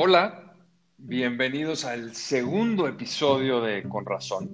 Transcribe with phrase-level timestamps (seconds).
[0.00, 0.54] Hola,
[0.96, 4.48] bienvenidos al segundo episodio de Con Razón,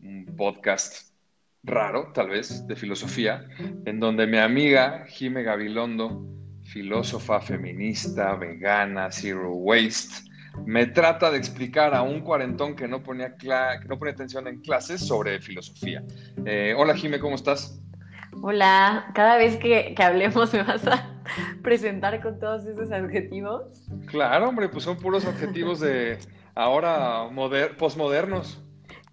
[0.00, 1.14] un podcast
[1.62, 3.46] raro, tal vez, de filosofía,
[3.84, 6.26] en donde mi amiga Jime Gabilondo,
[6.64, 10.28] filósofa feminista, vegana, zero waste,
[10.66, 13.46] me trata de explicar a un cuarentón que no ponía, que
[13.86, 16.02] no atención en clases sobre filosofía.
[16.44, 17.80] Eh, hola Jime, ¿cómo estás?
[18.42, 21.13] Hola, cada vez que, hablemos me vas a
[21.62, 23.86] presentar con todos esos adjetivos.
[24.06, 26.18] Claro, hombre, pues son puros adjetivos de
[26.54, 27.28] ahora
[27.78, 28.60] postmodernos.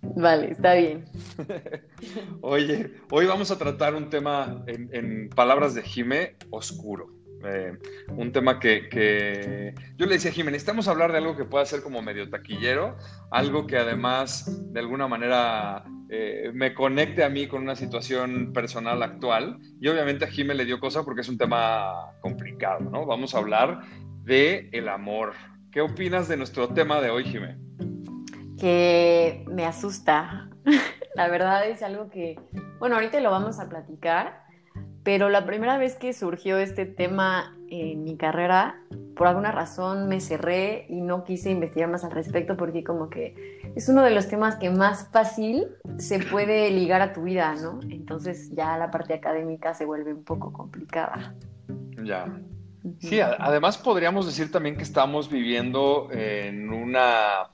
[0.02, 1.06] Vale, está bien.
[2.42, 7.21] Oye, hoy vamos a tratar un tema en, palabras de Jime, oscuro.
[7.46, 7.78] Eh,
[8.10, 11.82] un tema que, yo le decía a Jimé, necesitamos hablar de algo que pueda ser
[11.82, 12.98] como medio taquillero,
[13.32, 19.02] algo que además de alguna manera eh, me conecte a mí con una situación personal
[19.02, 19.58] actual.
[19.80, 23.06] Y obviamente a Jimé le dio cosa porque es un tema complicado, ¿no?
[23.06, 23.82] Vamos a hablar
[24.24, 25.34] de el amor.
[25.72, 27.58] ¿Qué opinas de nuestro tema de hoy, Jimé?
[28.60, 30.50] Que me asusta.
[31.16, 32.40] La verdad es algo que,
[32.80, 34.44] bueno, ahorita lo vamos a platicar,
[35.04, 38.82] pero la primera vez que surgió este tema en mi carrera,
[39.16, 43.62] por alguna razón me cerré y no quise investigar más al respecto porque como que
[43.76, 47.80] es uno de los temas que más fácil se puede ligar a tu vida, ¿no?
[47.90, 51.34] Entonces ya la parte académica se vuelve un poco complicada.
[52.04, 52.26] Ya.
[53.00, 57.50] Sí, además podríamos decir también que estamos viviendo en una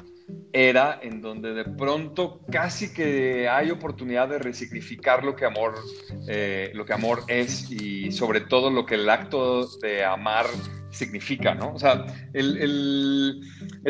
[0.53, 5.75] era en donde de pronto casi que hay oportunidad de resignificar lo que amor,
[6.28, 10.45] eh, lo que amor es y sobre todo lo que el acto de amar
[10.89, 11.73] significa, ¿no?
[11.73, 13.42] O sea, el,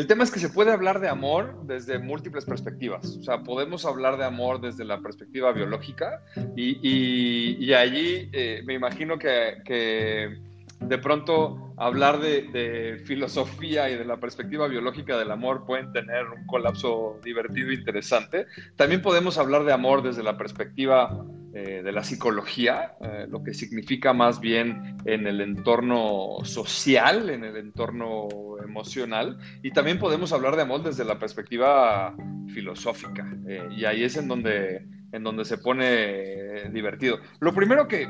[0.08, 3.18] tema es que se puede hablar de amor desde múltiples perspectivas.
[3.18, 6.22] O sea, podemos hablar de amor desde la perspectiva biológica
[6.56, 10.42] y, allí eh, me imagino que
[10.80, 16.46] de pronto hablar de, filosofía y de la perspectiva biológica del amor pueden tener un
[16.46, 18.48] colapso divertido e interesante.
[18.76, 23.54] También podemos hablar de amor desde la perspectiva eh, de la psicología, eh, lo que
[23.54, 28.28] significa más bien en el entorno social, en el entorno
[28.64, 29.38] emocional.
[29.64, 32.16] Y también podemos hablar de amor desde la perspectiva
[32.54, 33.28] filosófica.
[33.48, 37.20] Eh, y ahí es en donde, en donde se pone divertido.
[37.40, 38.08] Lo primero que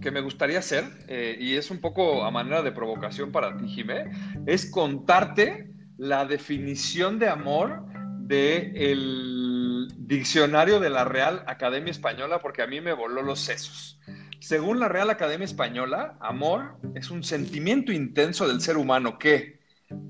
[0.00, 3.68] que me gustaría hacer, eh, y es un poco a manera de provocación para ti,
[3.68, 4.10] Jimé,
[4.46, 7.84] es contarte la definición de amor
[8.20, 14.00] del diccionario de la Real Academia Española, porque a mí me voló los sesos.
[14.38, 19.60] Según la Real Academia Española, amor es un sentimiento intenso del ser humano que,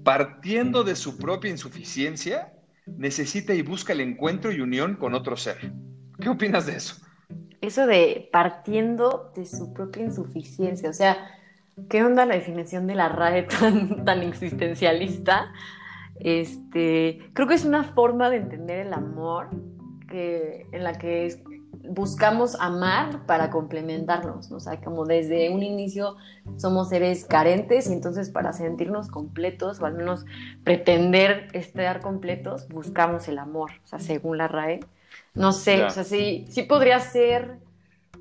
[0.04, 2.52] partiendo de su propia insuficiencia,
[2.86, 5.72] necesita y busca el encuentro y unión con otro ser.
[6.20, 6.96] ¿Qué opinas de eso?
[7.60, 11.16] Eso de partiendo de su propia insuficiencia, o sea,
[11.88, 13.44] ¿qué onda la definición de la RAE
[14.04, 15.52] tan, existencialista?
[16.18, 19.48] Este, creo que es una forma de entender el amor
[20.08, 21.42] que, en la que
[21.88, 26.16] buscamos amar para complementarnos, o sea, como desde un inicio
[26.56, 30.24] somos seres carentes y entonces para sentirnos completos o al menos
[30.62, 34.80] pretender estar completos, buscamos el amor, o sea, según la RAE.
[35.34, 37.60] No sé, o sea, sí, sí podría ser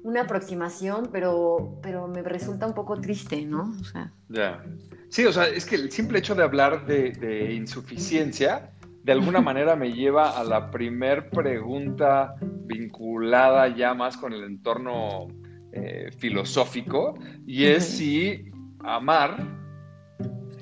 [0.03, 3.75] una aproximación, pero, pero me resulta un poco triste, ¿no?
[3.80, 4.12] O sea.
[4.30, 4.64] Ya.
[5.09, 8.72] Sí, o sea, es que el simple hecho de hablar de, insuficiencia,
[9.03, 15.28] de alguna manera me lleva a la primer pregunta vinculada ya más con el entorno
[15.74, 18.46] eh, filosófico, y es si
[18.84, 19.46] amar,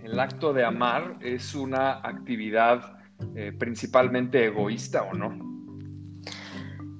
[0.03, 2.97] el acto de amar, es una actividad
[3.35, 5.56] eh, principalmente egoísta o no.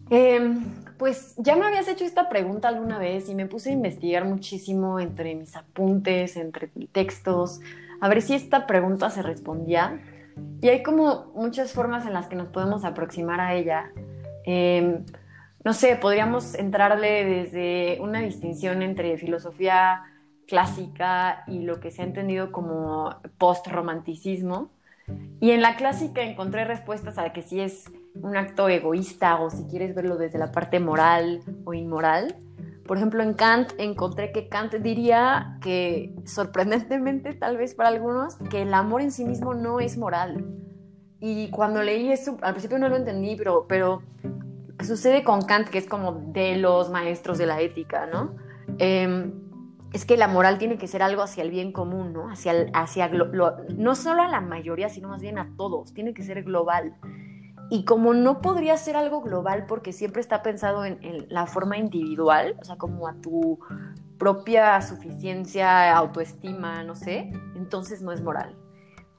[0.09, 0.63] Em,
[0.97, 4.99] pues ya me habías hecho esta pregunta alguna vez y me puse a investigar muchísimo
[4.99, 7.59] entre mis apuntes, entre textos,
[7.99, 10.01] a ver si esta pregunta se respondía.
[10.61, 13.91] Y hay como muchas formas en las que nos podemos aproximar a ella.
[14.45, 15.03] Em,
[15.63, 20.03] no sé, podríamos entrarle desde una distinción entre filosofía
[20.47, 24.71] clásica y lo que se ha entendido como post-romanticismo.
[25.39, 29.65] Y en la clásica encontré respuestas a que si es un acto egoísta o si
[29.65, 32.35] quieres verlo desde la parte moral o inmoral.
[32.85, 38.63] Por ejemplo, en Kant encontré que Kant diría que, sorprendentemente tal vez para algunos, que
[38.63, 40.45] el amor en sí mismo no es moral.
[41.19, 44.01] Y cuando leí eso, al principio no lo entendí, pero, pero
[44.83, 48.35] sucede con Kant, que es como de los maestros de la ética, ¿no?
[48.77, 49.33] Em,
[49.93, 52.29] es que la moral tiene que ser algo hacia el bien común, ¿no?
[52.29, 56.43] Hacia, hacia no solo a la mayoría, sino más bien a todos, tiene que ser
[56.43, 56.95] global.
[57.69, 60.99] Y como no podría ser algo global porque siempre está pensado en,
[61.29, 63.59] la forma individual, o sea, como a tu
[64.17, 68.55] propia suficiencia, autoestima, no sé, entonces no es moral.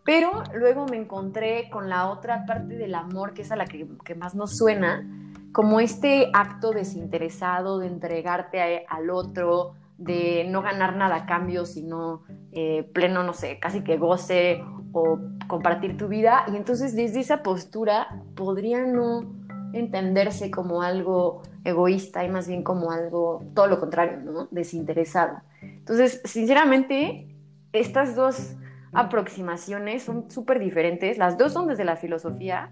[0.05, 3.87] Pero luego me encontré con la otra parte del amor, que es a la que,
[4.15, 5.07] más nos suena,
[5.53, 12.23] como este acto desinteresado de entregarte al otro, de no ganar nada a cambio, sino
[12.53, 15.19] eh, pleno, no sé, casi que goce o
[15.49, 16.45] compartir tu vida.
[16.53, 19.37] Y entonces desde esa postura podría no
[19.75, 24.49] entenderse como algo egoísta y más bien como algo, todo lo contrario, ¿no?
[24.51, 25.43] Desinteresado.
[25.61, 27.29] Entonces, sinceramente,
[27.73, 28.57] estas dos
[28.93, 31.19] aproximaciones son súper diferentes.
[31.19, 32.71] Las dos son desde la filosofía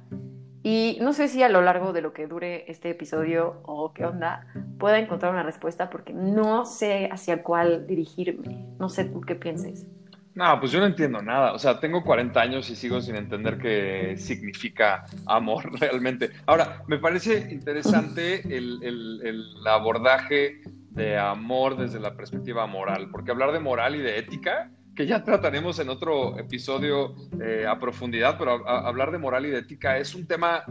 [0.69, 4.05] y no sé si a lo largo de lo que dure este episodio o qué
[4.05, 4.49] onda
[4.81, 8.67] pueda encontrar una respuesta porque no sé hacia cuál dirigirme.
[8.81, 9.87] No sé tú qué pienses.
[10.35, 11.53] No, pues yo no entiendo nada.
[11.53, 16.33] O sea, tengo 40 años y sigo sin entender qué significa amor realmente.
[16.47, 23.53] Ahora, me parece interesante el, el abordaje de amor desde la perspectiva moral, porque hablar
[23.53, 28.67] de moral y de ética que ya trataremos en otro episodio eh, a profundidad, pero
[28.67, 30.65] hablar de moral y de ética es un tema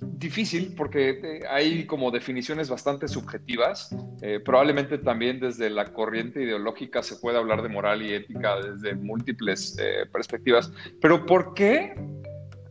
[0.00, 3.94] difícil porque eh, hay como definiciones bastante subjetivas.
[4.22, 8.94] Eh, probablemente también desde la corriente ideológica se puede hablar de moral y ética desde
[8.94, 9.76] múltiples
[10.10, 10.72] perspectivas.
[11.02, 11.94] Pero ¿por qué,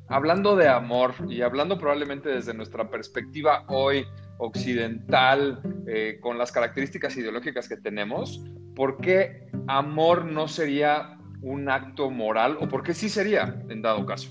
[0.08, 4.06] hablando de amor y hablando probablemente desde nuestra perspectiva hoy,
[4.38, 5.62] occidental,
[6.20, 8.42] con las características ideológicas que tenemos,
[8.76, 14.06] ¿por qué amor no sería un acto moral o por qué sí sería en dado
[14.06, 14.30] caso?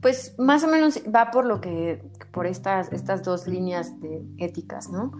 [0.00, 4.90] Pues más o menos va por lo que, por estas, estas dos líneas de éticas,
[4.90, 5.12] ¿no?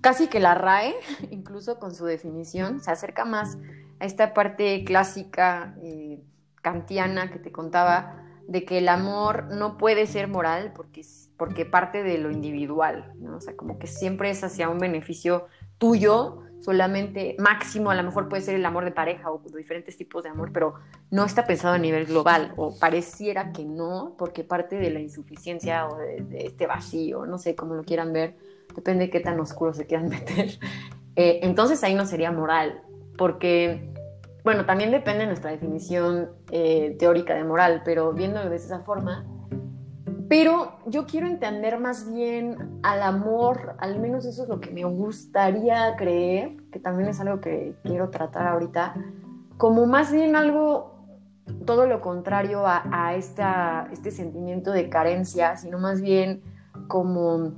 [0.00, 0.94] Casi que la RAE,
[1.30, 3.56] incluso con su definición, se acerca más
[4.00, 6.20] a esta parte clásica eh,
[6.60, 8.18] kantiana que te contaba,
[8.48, 11.02] de que el amor no puede ser moral porque,
[11.36, 13.36] porque parte de lo individual, ¿no?
[13.36, 15.46] O sea, como que siempre es hacia un beneficio
[15.78, 20.22] tuyo solamente máximo, a lo mejor puede ser el amor de pareja o diferentes tipos
[20.22, 20.74] de amor, pero
[21.10, 25.88] no está pensado a nivel global o pareciera que no, porque parte de la insuficiencia
[25.88, 28.36] o de, este vacío, no sé cómo lo quieran ver,
[28.76, 30.58] depende de qué tan oscuro se quieran meter.
[31.16, 32.82] Eh, entonces ahí no sería moral,
[33.18, 33.92] porque,
[34.44, 39.26] bueno, también depende de nuestra definición eh, teórica de moral, pero viéndolo de esa forma,
[40.28, 44.84] pero yo quiero entender más bien al amor, al menos eso es lo que me
[44.84, 48.94] gustaría creer, que también es algo que quiero tratar ahorita,
[49.58, 50.92] como más bien algo
[51.66, 56.42] todo lo contrario a, esta, este sentimiento de carencia, sino más bien
[56.88, 57.52] como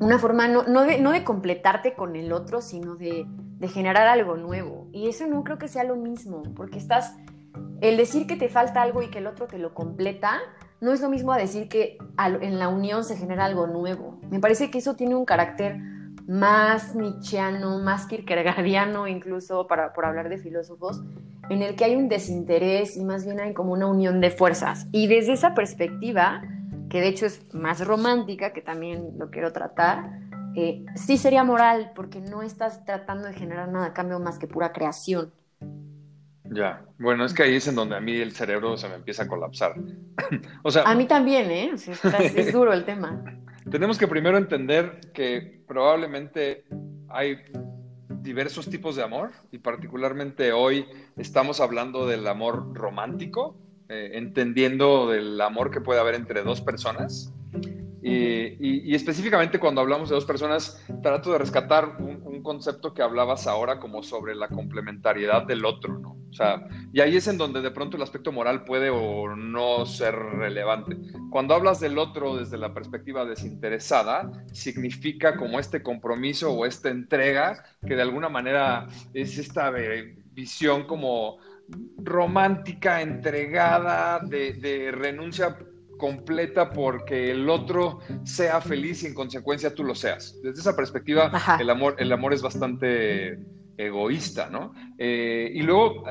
[0.00, 3.26] una forma no, de, no de, completarte con el otro, sino de,
[3.58, 4.88] de generar algo nuevo.
[4.92, 7.16] Y eso no creo que sea lo mismo, porque estás,
[7.80, 10.40] el decir que te falta algo y que el otro te lo completa,
[10.84, 14.20] no es lo mismo a decir que en la unión se genera algo nuevo.
[14.30, 15.78] Me parece que eso tiene un carácter
[16.26, 21.02] más nietzscheano, más kierkegaardiano incluso, para, por hablar de filósofos,
[21.48, 24.86] en el que hay un desinterés y más bien hay como una unión de fuerzas.
[24.92, 26.42] Y desde esa perspectiva,
[26.90, 30.20] que de hecho es más romántica, que también lo quiero tratar,
[30.54, 34.46] eh, sí sería moral, porque no estás tratando de generar nada a cambio más que
[34.46, 35.32] pura creación.
[36.44, 39.24] Ya, bueno, es que ahí es en donde a mí el cerebro se me empieza
[39.24, 39.74] a colapsar.
[40.62, 41.72] o sea, a mí también, ¿eh?
[41.74, 43.22] es duro el tema.
[43.70, 46.64] Tenemos que primero entender que probablemente
[47.08, 47.38] hay
[48.08, 50.86] diversos tipos de amor y particularmente hoy
[51.16, 53.56] estamos hablando del amor romántico,
[53.88, 57.32] eh, entendiendo del amor que puede haber entre dos personas.
[58.06, 63.80] Y, específicamente cuando hablamos de dos personas, trato de rescatar un, concepto que hablabas ahora
[63.80, 66.18] como sobre la complementariedad del otro, ¿no?
[66.34, 69.86] O sea, y ahí es en donde de pronto el aspecto moral puede o no
[69.86, 70.96] ser relevante.
[71.30, 77.62] Cuando hablas del otro desde la perspectiva desinteresada, significa como este compromiso o esta entrega
[77.86, 81.38] que de alguna manera es esta eh, visión como
[81.98, 85.56] romántica, entregada, de, de renuncia
[85.98, 90.36] completa porque el otro sea feliz y en consecuencia tú lo seas.
[90.42, 93.38] Desde esa perspectiva, el amor, el amor es bastante
[93.76, 94.72] egoísta, ¿no?
[94.98, 96.04] Eh, y luego,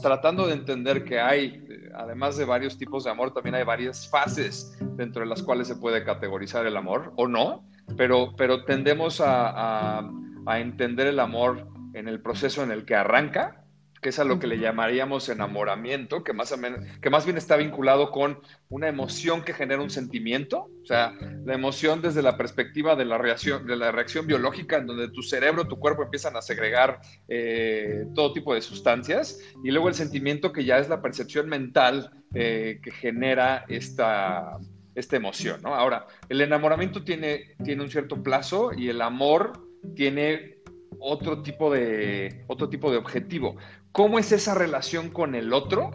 [0.00, 1.64] tratando de entender que hay,
[1.94, 5.76] además de varios tipos de amor, también hay varias fases dentro de las cuales se
[5.76, 7.64] puede categorizar el amor, o no,
[7.96, 9.98] pero, pero tendemos a,
[10.46, 13.61] a entender el amor en el proceso en el que arranca
[14.02, 16.52] que es a lo que le llamaríamos enamoramiento, que más,
[17.00, 21.54] que más bien está vinculado con una emoción que genera un sentimiento, o sea, la
[21.54, 25.68] emoción desde la perspectiva de la reacción, de la reacción biológica, en donde tu cerebro,
[25.68, 30.64] tu cuerpo empiezan a segregar eh, todo tipo de sustancias, y luego el sentimiento que
[30.64, 34.58] ya es la percepción mental eh, que genera esta,
[34.96, 35.76] esta emoción, ¿no?
[35.76, 39.52] Ahora, el enamoramiento tiene, tiene un cierto plazo y el amor
[39.94, 40.58] tiene
[40.98, 43.56] otro tipo de otro tipo de objetivo.
[43.92, 45.90] ¿Cómo es esa relación con el otro?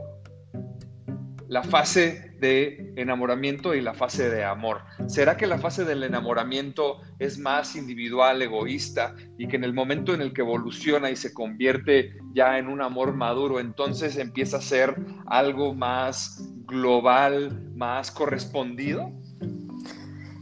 [1.47, 4.81] la fase de enamoramiento y la fase de amor.
[5.07, 10.13] ¿Será que la fase del enamoramiento es más individual, egoísta y que en el momento
[10.13, 14.61] en el que evoluciona y se convierte ya en un amor maduro, entonces empieza a
[14.61, 19.11] ser algo más global, más correspondido?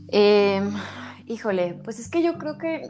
[0.10, 0.62] Eh,
[1.28, 2.82] híjole, pues es que yo creo que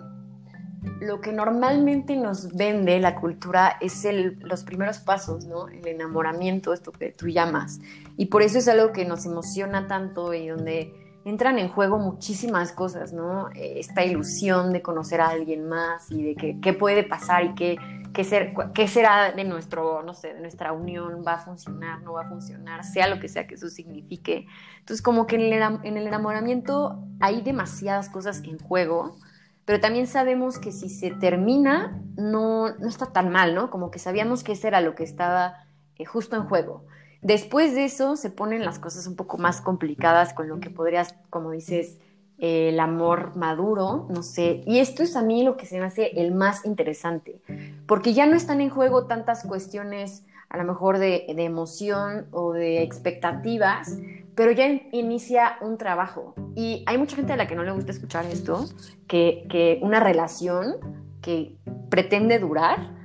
[0.99, 5.67] lo que normalmente nos vende la cultura es el, los primeros pasos, ¿no?
[5.67, 7.79] El enamoramiento, esto que tú llamas.
[8.17, 10.93] Y por eso es algo que nos emociona tanto y donde
[11.25, 13.49] entran en juego muchísimas cosas, ¿no?
[13.55, 17.77] Esta ilusión de conocer a alguien más y de qué puede pasar y qué,
[18.15, 22.13] qué, ser, qué será de nuestro, no sé, de nuestra unión, va a funcionar, no
[22.13, 24.47] va a funcionar, sea lo que sea que eso signifique.
[24.79, 29.17] Entonces, como que en el, en el enamoramiento hay demasiadas cosas en juego
[29.65, 33.71] pero también sabemos que si se termina, no, no está tan mal, ¿no?
[33.71, 35.67] Como que sabíamos que eso era lo que estaba
[35.97, 36.85] eh, justo en juego.
[37.21, 41.15] Después de eso se ponen las cosas un poco más complicadas con lo que podrías,
[41.31, 41.99] como dices,
[42.37, 44.61] eh, el amor maduro, no sé.
[44.67, 47.41] Y esto es a mí lo que se me hace el más interesante,
[47.87, 50.23] porque ya no están en juego tantas cuestiones
[50.55, 53.99] a lo mejor de, de emoción o de expectativas,
[54.35, 56.33] pero ya inicia un trabajo.
[56.55, 58.65] Y hay mucha gente a la que no le gusta escuchar esto,
[59.07, 60.77] que, que una relación
[61.21, 61.57] que
[61.89, 62.95] pretende durar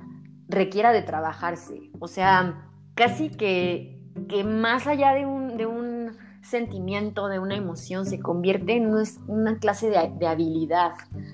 [0.47, 1.91] requiera de trabajarse.
[1.99, 8.05] O sea, casi que, que más allá de un, de un sentimiento, de una emoción,
[8.05, 8.93] se convierte en
[9.27, 10.93] una, clase de, de, habilidad,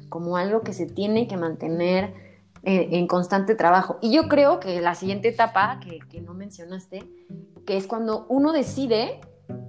[0.09, 2.26] como algo que se tiene que mantener
[2.67, 3.97] en, en, constante trabajo.
[4.01, 7.03] Y yo creo que la siguiente etapa, que, que no mencionaste,
[7.65, 9.19] que es cuando uno decide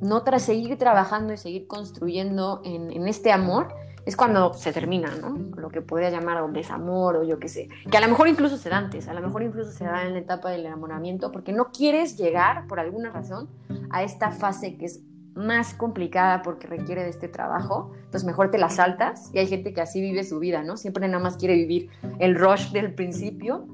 [0.00, 3.74] no tras seguir trabajando y seguir construyendo en, este amor,
[4.06, 5.36] es cuando se termina, ¿no?
[5.56, 7.68] Lo que podría llamar un desamor o yo qué sé.
[7.90, 10.14] Que a lo mejor incluso se da antes, a lo mejor incluso se da en
[10.14, 13.48] la etapa del enamoramiento, porque no quieres llegar, por alguna razón,
[13.90, 15.00] a esta fase que es
[15.38, 19.72] más complicada porque requiere de este trabajo, entonces mejor te la saltas y hay gente
[19.72, 20.76] que así vive su vida, ¿no?
[20.76, 23.66] Siempre nada más quiere vivir el rush del principio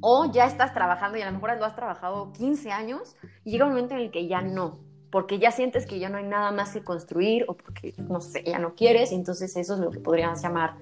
[0.00, 3.64] o ya estás trabajando y a lo mejor lo has trabajado 15 años y llega
[3.64, 4.78] un momento en el que ya no,
[5.10, 8.42] porque ya sientes que ya no hay nada más que construir o porque, no sé,
[8.44, 10.74] ya no quieres, entonces eso es lo que podríamos llamar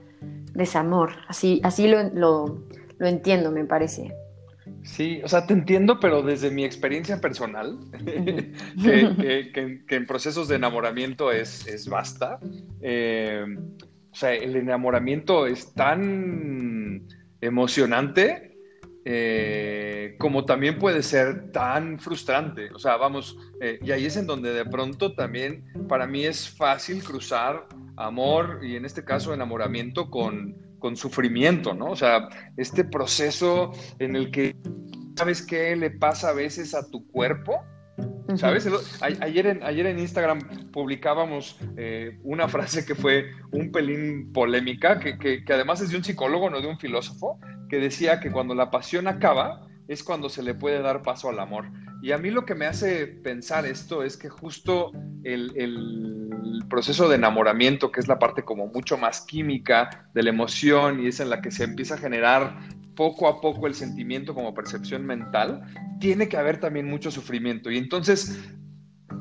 [0.54, 1.12] desamor.
[1.28, 2.62] Así, así lo, lo,
[2.98, 4.14] lo entiendo, me parece.
[4.82, 7.78] Sí, o sea, te entiendo, pero desde mi experiencia personal,
[8.82, 12.38] que, que, que, en procesos de enamoramiento es, es basta.
[12.80, 13.44] Eh,
[14.10, 17.06] o sea, el enamoramiento es tan
[17.40, 18.52] emocionante
[19.04, 22.70] eh, como también puede ser tan frustrante.
[22.72, 26.48] O sea, vamos, eh, y ahí es en donde de pronto también para mí es
[26.48, 31.86] fácil cruzar amor y en este caso enamoramiento con, con sufrimiento, ¿no?
[31.86, 33.70] O sea, este proceso
[34.00, 34.56] en el que
[35.16, 37.62] sabes qué le pasa a veces a tu cuerpo.
[38.34, 38.66] ¿Sabes?
[39.20, 45.18] Ayer en, ayer en Instagram publicábamos eh, una frase que fue un pelín polémica, que,
[45.18, 48.54] que, que, además es de un psicólogo, no de un filósofo, que decía que cuando
[48.54, 51.66] la pasión acaba es cuando se le puede dar paso al amor.
[52.02, 57.08] Y a mí lo que me hace pensar esto es que justo el, el, proceso
[57.08, 61.20] de enamoramiento, que es la parte como mucho más química de la emoción y es
[61.20, 62.58] en la que se empieza a generar
[62.94, 65.62] poco a poco el sentimiento como percepción mental,
[66.00, 67.70] tiene que haber también mucho sufrimiento.
[67.70, 68.40] Y entonces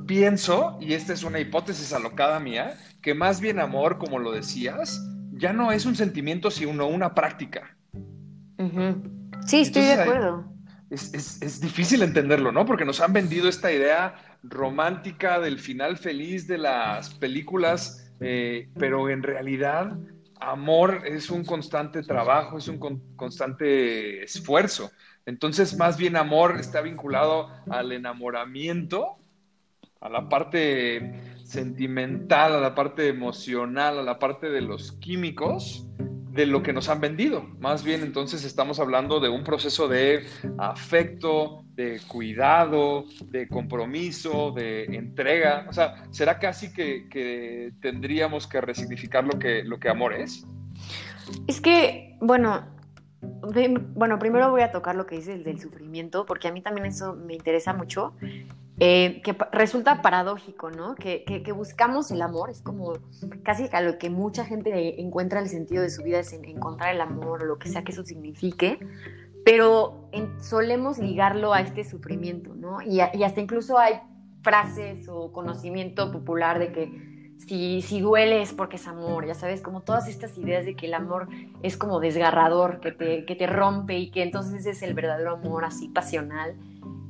[0.07, 5.05] pienso, y esta es una hipótesis alocada mía, que más bien amor, como lo decías,
[5.33, 7.75] ya no es un sentimiento, sino una práctica.
[9.45, 10.45] Sí, estoy de acuerdo.
[10.91, 12.65] Es, es, es, difícil entenderlo, ¿no?
[12.65, 19.09] Porque nos han vendido esta idea romántica del final feliz de las películas, eh, pero
[19.09, 19.97] en realidad
[20.41, 24.91] amor es un constante trabajo, es un con, constante esfuerzo.
[25.25, 29.17] Entonces, más bien amor está vinculado al enamoramiento,
[30.01, 35.87] a la parte sentimental, a la parte emocional, a la parte de los químicos,
[36.31, 37.43] de lo que nos han vendido.
[37.59, 40.25] Más bien entonces estamos hablando de un proceso de
[40.57, 45.65] afecto, de cuidado, de compromiso, de entrega.
[45.69, 50.45] O sea, ¿será casi que, que tendríamos que resignificar lo que, lo que amor es?
[51.47, 52.65] Es que, bueno,
[53.93, 57.15] bueno, primero voy a tocar lo que dices del sufrimiento, porque a mí también eso
[57.15, 58.13] me interesa mucho.
[58.83, 60.95] Eh, que resulta paradójico, ¿no?
[60.95, 62.93] Que, que, buscamos el amor, es como
[63.43, 66.95] casi a lo que mucha gente encuentra el sentido de su vida es en encontrar
[66.95, 68.79] el amor o lo que sea que eso signifique,
[69.45, 70.09] pero
[70.39, 72.81] solemos ligarlo a este sufrimiento, ¿no?
[72.81, 73.99] Y, y hasta incluso hay
[74.41, 79.61] frases o conocimiento popular de que si, si duele es porque es amor, ya sabes,
[79.61, 81.27] como todas estas ideas de que el amor
[81.61, 85.65] es como desgarrador, que te, que te rompe y que entonces es el verdadero amor
[85.65, 86.55] así pasional.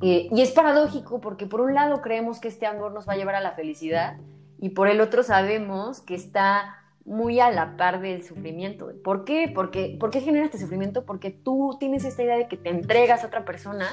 [0.02, 3.16] Eh, y es paradójico porque por un lado creemos que este amor nos va a
[3.16, 4.16] llevar a la felicidad
[4.58, 8.92] y por el otro sabemos que está muy a la par del sufrimiento.
[9.02, 9.50] ¿Por qué?
[9.52, 11.04] Porque, ¿Por qué genera este sufrimiento?
[11.04, 13.88] Porque tú tienes esta idea de que te entregas a otra persona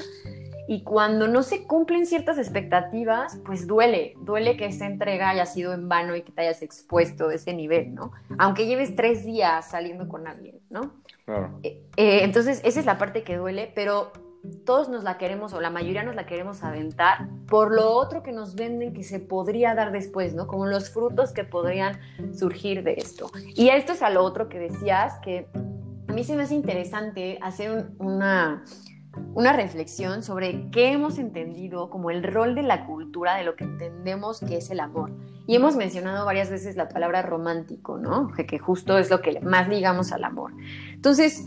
[0.68, 5.74] y cuando no se cumplen ciertas expectativas, pues duele, duele que esa entrega haya sido
[5.74, 8.12] en vano y que te hayas expuesto de ese nivel, ¿no?
[8.38, 10.94] Aunque lleves tres días saliendo con alguien, ¿no?
[11.26, 11.60] Claro.
[11.64, 14.12] Eh, eh, entonces, esa es la parte que duele, pero
[14.66, 18.32] todos nos la queremos o la mayoría nos la queremos aventar por lo otro que
[18.32, 20.48] nos venden que se podría dar después, ¿no?
[20.48, 22.00] Como los frutos que podrían
[22.34, 23.30] surgir de esto.
[23.56, 25.48] Y esto es a lo otro que decías, que
[26.08, 28.64] a mí se me hace interesante hacer una,
[29.36, 34.40] reflexión sobre qué hemos entendido como el rol de la cultura de lo que entendemos
[34.40, 35.12] que es el amor.
[35.48, 38.32] Y hemos mencionado varias veces la palabra romántico, ¿no?
[38.32, 40.54] Que, que justo es lo que más ligamos al amor.
[40.94, 41.46] Entonces,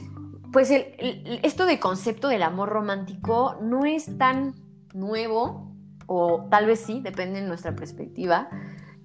[0.52, 4.54] pues esto de concepto del amor romántico no es tan
[4.92, 5.72] nuevo,
[6.06, 8.48] o tal vez sí, depende de nuestra perspectiva,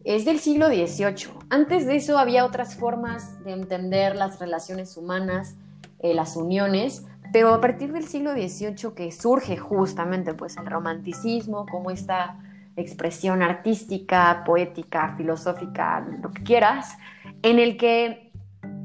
[0.04, 1.34] es del siglo XVIII.
[1.50, 5.56] Antes de eso había otras formas de entender las relaciones humanas,
[6.00, 11.66] eh, las uniones, pero a partir del siglo XVIII que surge justamente pues el romanticismo
[11.66, 12.40] como esta
[12.78, 16.98] expresión artística, poética, filosófica, lo que quieras,
[17.42, 18.27] en el que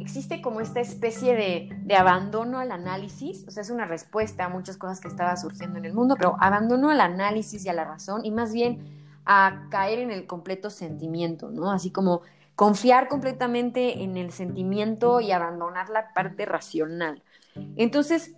[0.03, 4.77] existe como esta especie de, abandono al análisis, o sea, es una respuesta a muchas
[4.77, 8.25] cosas que estaba surgiendo en el mundo, pero abandono al análisis y a la razón
[8.25, 8.81] y más bien
[9.25, 11.71] a caer en el completo sentimiento, ¿no?
[11.71, 12.23] Así como
[12.57, 17.23] confiar completamente en el sentimiento y abandonar la parte racional.
[17.77, 18.35] Entonces,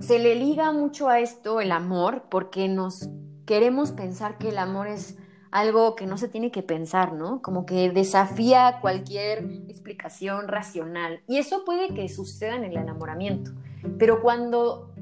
[0.00, 3.08] se le liga mucho a esto el amor porque nos
[3.46, 5.18] queremos pensar que el amor es
[5.54, 7.40] algo que no se tiene que pensar, ¿no?
[7.40, 11.20] Como que desafía cualquier explicación racional.
[11.28, 13.52] Y eso puede que suceda en el enamoramiento,
[13.96, 14.92] pero cuando,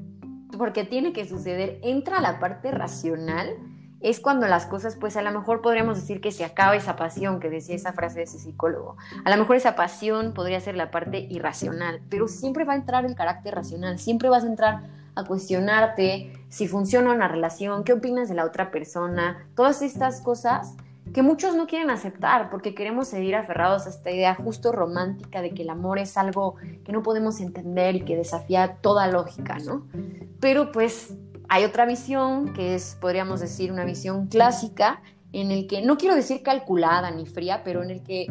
[0.55, 3.49] porque tiene que suceder, entra la parte racional,
[3.99, 7.39] es cuando las cosas, pues a lo mejor podríamos decir que se acaba esa pasión
[7.39, 8.97] que decía esa frase de ese psicólogo.
[9.25, 13.05] A lo mejor esa pasión podría ser la parte irracional, pero siempre va a entrar
[13.05, 14.83] el carácter racional, siempre vas a entrar
[15.15, 20.75] a cuestionarte si funciona una relación, qué opinas de la otra persona, todas estas cosas
[21.13, 25.51] que muchos no quieren aceptar porque queremos seguir aferrados a esta idea justo romántica de
[25.51, 29.85] que el amor es algo que no podemos entender y que desafía toda lógica, ¿no?
[30.39, 31.13] Pero pues
[31.49, 35.01] hay otra visión que es, podríamos decir, una visión clásica
[35.33, 38.27] en el que, no quiero decir calculada ni fría, pero en el que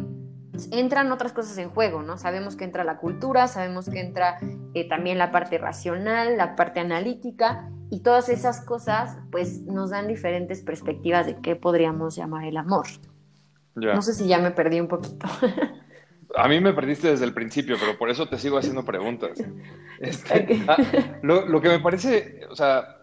[0.71, 2.17] entran otras cosas en juego, ¿no?
[2.17, 4.39] Sabemos que entra la cultura, sabemos que entra
[4.73, 10.07] eh, también la parte racional, la parte analítica, y todas esas cosas, pues, nos dan
[10.07, 12.87] diferentes perspectivas de qué podríamos llamar el amor.
[13.75, 15.27] No sé si ya me perdí un poquito.
[16.35, 19.31] A mí me perdiste desde el principio, pero por eso te sigo haciendo preguntas.
[19.99, 20.75] Este, ah,
[21.21, 22.97] lo, lo que me parece, o sea,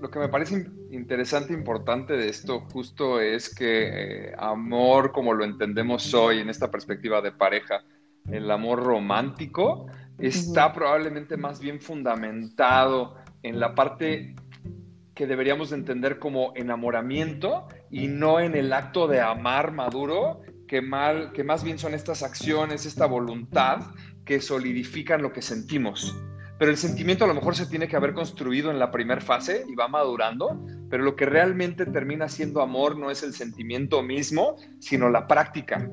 [0.00, 5.32] lo que me parece interesante e importante de esto justo es que eh, amor como
[5.32, 7.82] lo entendemos hoy en esta perspectiva de pareja,
[8.30, 9.86] el amor romántico,
[10.18, 14.34] está probablemente más bien fundamentado en la parte
[15.14, 21.32] que deberíamos entender como enamoramiento y no en el acto de amar maduro, que, mal,
[21.32, 23.78] que más bien son estas acciones, esta voluntad
[24.24, 26.14] que solidifican lo que sentimos
[26.58, 29.64] pero el sentimiento a lo mejor se tiene que haber construido en la primera fase
[29.68, 34.56] y va madurando, pero lo que realmente termina siendo amor no es el sentimiento mismo,
[34.80, 35.90] sino la práctica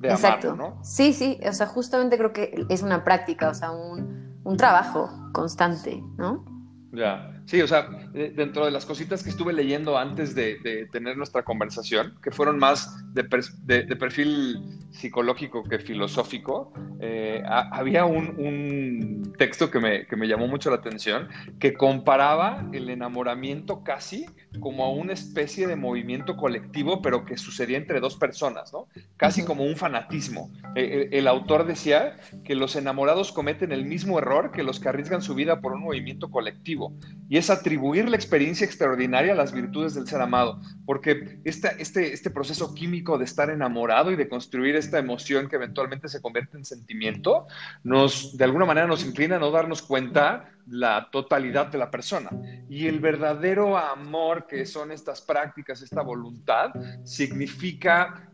[0.00, 0.54] de Exacto.
[0.56, 0.78] ¿no?
[0.82, 5.10] Sí, sí, o sea, justamente creo que es una práctica, o sea, un, un trabajo
[5.32, 6.44] constante, ¿no?
[6.92, 7.37] Ya.
[7.48, 12.18] Sí, o sea, dentro de las cositas que estuve leyendo antes de, tener nuestra conversación,
[12.22, 14.58] que fueron más de, perfil
[14.90, 21.28] psicológico que filosófico, eh, había un, texto que me, que me, llamó mucho la atención,
[21.58, 24.26] que comparaba el enamoramiento casi
[24.60, 28.88] como a una especie de movimiento colectivo, pero que sucedía entre dos personas, ¿no?
[29.16, 30.50] Casi como un fanatismo.
[30.74, 34.88] Eh, eh, el autor decía que los enamorados cometen el mismo error que los que
[34.88, 36.92] arriesgan su vida por un movimiento colectivo.
[37.28, 42.30] Y es atribuir la experiencia extraordinaria a las virtudes del ser amado, porque este, este,
[42.30, 46.64] proceso químico de estar enamorado y de construir esta emoción que eventualmente se convierte en
[46.64, 47.46] sentimiento,
[47.84, 52.30] nos, de alguna manera nos inclina a no darnos cuenta la totalidad de la persona.
[52.68, 56.72] Y el verdadero amor que son estas prácticas, esta voluntad,
[57.04, 58.28] significa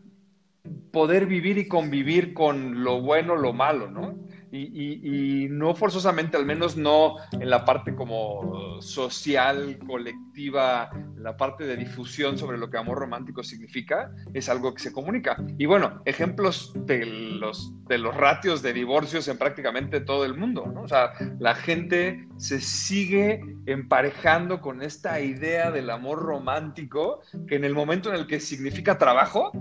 [0.91, 4.17] poder vivir y convivir con lo bueno, lo malo, ¿no?
[4.55, 11.75] Y, no forzosamente, al menos no en la parte como social, colectiva, la parte de
[11.75, 15.37] difusión sobre lo que amor romántico significa, es algo que se comunica.
[15.57, 20.65] Y bueno, ejemplos de los, de los ratios de divorcios en prácticamente todo el mundo,
[20.65, 20.83] ¿no?
[20.83, 27.65] O sea, la gente se sigue emparejando con esta idea del amor romántico que en
[27.65, 29.51] el momento en el que significa trabajo,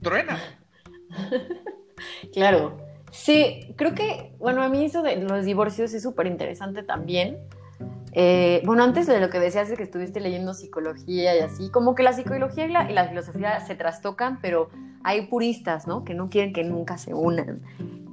[0.00, 0.38] truena.
[2.32, 2.91] Claro.
[3.12, 7.38] Sí, creo que, bueno, a mí eso de los divorcios es súper interesante también.
[8.12, 11.94] Eh, bueno, antes de lo que decías de que estuviste leyendo psicología y así, como
[11.94, 14.70] que la psicología y la, filosofía se trastocan, pero
[15.04, 16.04] hay puristas, ¿no?
[16.04, 17.60] Que no quieren que nunca se unan.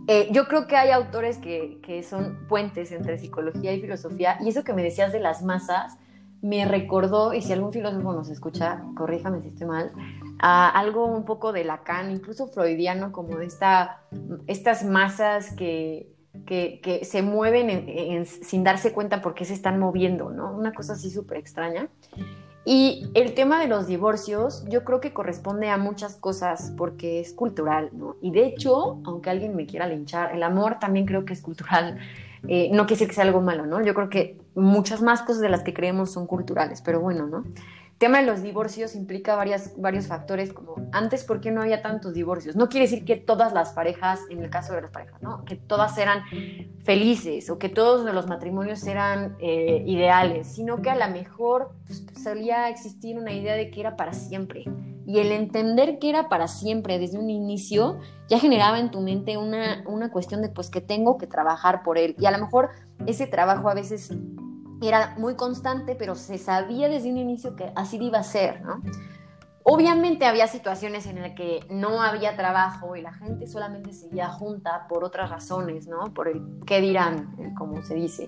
[0.08, 4.50] Eh, yo creo que hay autores que, que son puentes entre psicología y filosofía, y
[4.50, 5.98] eso que me decías de las masas,
[6.42, 9.92] me recordó, y si algún filósofo nos escucha, corríjame si estoy mal,
[10.39, 14.04] a algo un poco de Lacan, incluso freudiano, como de esta,
[14.47, 16.10] estas masas que,
[16.45, 20.56] que, se mueven sin darse cuenta por qué se están moviendo, ¿no?
[20.56, 21.89] Una cosa así súper extraña.
[22.65, 27.34] Y el tema de los divorcios, yo creo que corresponde a muchas cosas porque es
[27.34, 28.17] cultural, ¿no?
[28.21, 31.97] Y de hecho, aunque alguien me quiera linchar, el amor también creo que es cultural.
[32.47, 33.84] Eh, no quiere decir que sea algo malo, ¿no?
[33.84, 37.43] Yo creo que muchas más cosas de las que creemos son culturales, pero bueno, ¿no?
[38.00, 42.14] Tema de los divorcios implica varias, varios factores, como antes, ¿por qué no había tantos
[42.14, 42.56] divorcios?
[42.56, 45.44] No quiere decir que todas las parejas, en el caso de las parejas, ¿no?
[45.44, 46.24] Que todas eran
[46.84, 52.06] felices o que todos los matrimonios eran eh, ideales, sino que a lo mejor pues,
[52.24, 54.64] solía existir una idea de que era para siempre.
[55.06, 59.38] Y el entender que era para siempre desde un inicio ya generaba en tu mente
[59.38, 62.16] una, una cuestión de pues que tengo que trabajar por él.
[62.18, 62.70] Y a lo mejor
[63.08, 64.14] ese trabajo a veces
[64.82, 68.82] era muy constante, pero se sabía desde un inicio que así iba a ser, ¿no?
[69.72, 74.88] Obviamente había situaciones en las que no había trabajo y la gente solamente seguía junta
[74.88, 76.14] por otras razones, ¿no?
[76.14, 78.26] Por el qué dirán, como se dice.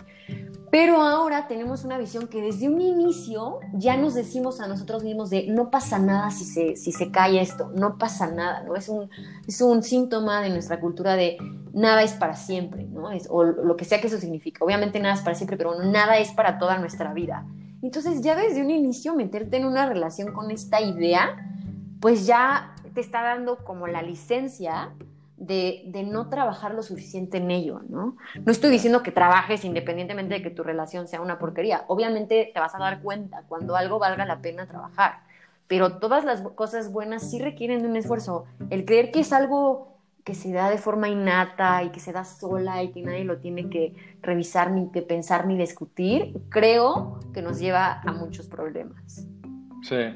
[0.69, 5.29] Pero ahora tenemos una visión que desde un inicio ya nos decimos a nosotros mismos
[5.29, 8.75] de no pasa nada si se, si se cae esto, no pasa nada, ¿no?
[8.75, 9.09] Es un,
[9.47, 11.37] es un síntoma de nuestra cultura de
[11.73, 13.11] nada es para siempre, ¿no?
[13.11, 14.63] Es, o lo que sea que eso significa.
[14.63, 17.45] Obviamente nada es para siempre, pero nada es para toda nuestra vida.
[17.81, 21.47] Entonces ya desde un inicio meterte en una relación con esta idea,
[21.99, 24.91] pues ya te está dando como la licencia
[25.37, 28.15] de, no trabajar lo suficiente en ello, ¿no?
[28.45, 31.83] No estoy diciendo que trabajes independientemente de que tu relación sea una porquería.
[31.87, 35.21] Obviamente te vas a dar cuenta cuando algo valga la pena trabajar,
[35.67, 38.45] pero todas las cosas buenas sí requieren de un esfuerzo.
[38.69, 39.90] El creer que es algo
[40.23, 43.39] que se da de forma innata y que se da sola y que nadie lo
[43.39, 49.27] tiene que revisar, ni que pensar, ni discutir, creo que nos lleva a muchos problemas.
[49.81, 50.13] Sí.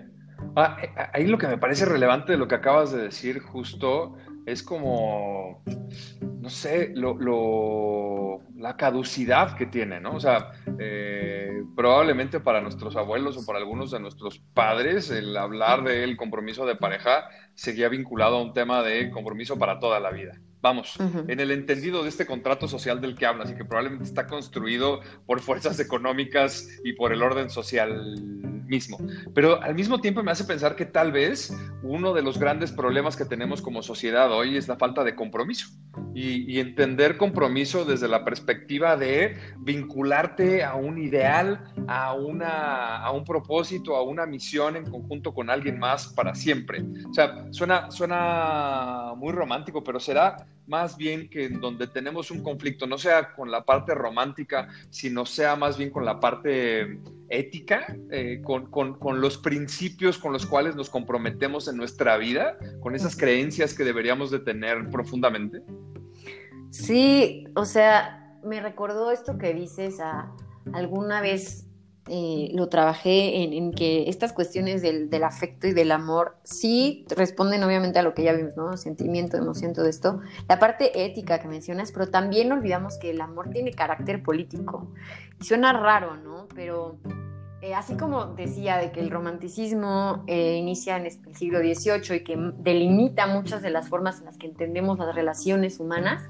[0.55, 4.15] Ah, eh, ahí lo que me parece relevante de lo que acabas de decir justo
[4.45, 5.63] es como,
[6.39, 10.15] no sé, lo, la caducidad que tiene, ¿no?
[10.15, 15.83] O sea, eh, probablemente para nuestros abuelos o para algunos de nuestros padres, el hablar
[15.83, 20.39] del compromiso de pareja seguía vinculado a un tema de compromiso para toda la vida.
[20.61, 24.25] Vamos, en el entendido de este contrato social del que hablas y que probablemente está
[24.25, 28.97] construido por fuerzas económicas y por el orden social mismo.
[29.33, 33.15] Pero al mismo tiempo me hace pensar que tal vez uno de los grandes problemas
[33.15, 35.67] que tenemos como sociedad hoy es la falta de compromiso
[36.13, 43.25] y, entender compromiso desde la perspectiva de vincularte a un ideal, a, una, a un
[43.25, 46.83] propósito, a una misión en conjunto con alguien más para siempre.
[47.09, 52.87] O sea, suena, suena muy romántico, pero será más bien que donde tenemos un conflicto
[52.87, 56.99] no sea con la parte romántica, sino sea más bien con la parte
[57.35, 62.95] ética, eh, con, con, los principios con los cuales nos comprometemos en nuestra vida, con
[62.95, 65.61] esas creencias que deberíamos de tener profundamente.
[66.69, 70.31] Sí, o sea, me recordó esto que dices a
[70.73, 71.64] alguna vez
[72.07, 77.97] eh, lo trabajé en, que estas cuestiones del, afecto y del amor sí responden obviamente
[77.97, 78.77] a lo que ya vimos, ¿no?
[78.77, 80.21] Sentimiento, emoción, todo esto.
[80.47, 84.87] La parte ética que mencionas, pero también olvidamos que el amor tiene carácter político.
[85.41, 86.47] Y suena raro, ¿no?
[86.53, 86.99] Pero
[87.65, 92.23] eh, así como decía de que el romanticismo eh, inicia en el siglo XVIII y
[92.23, 96.29] que delimita muchas de las formas en las que entendemos las relaciones humanas,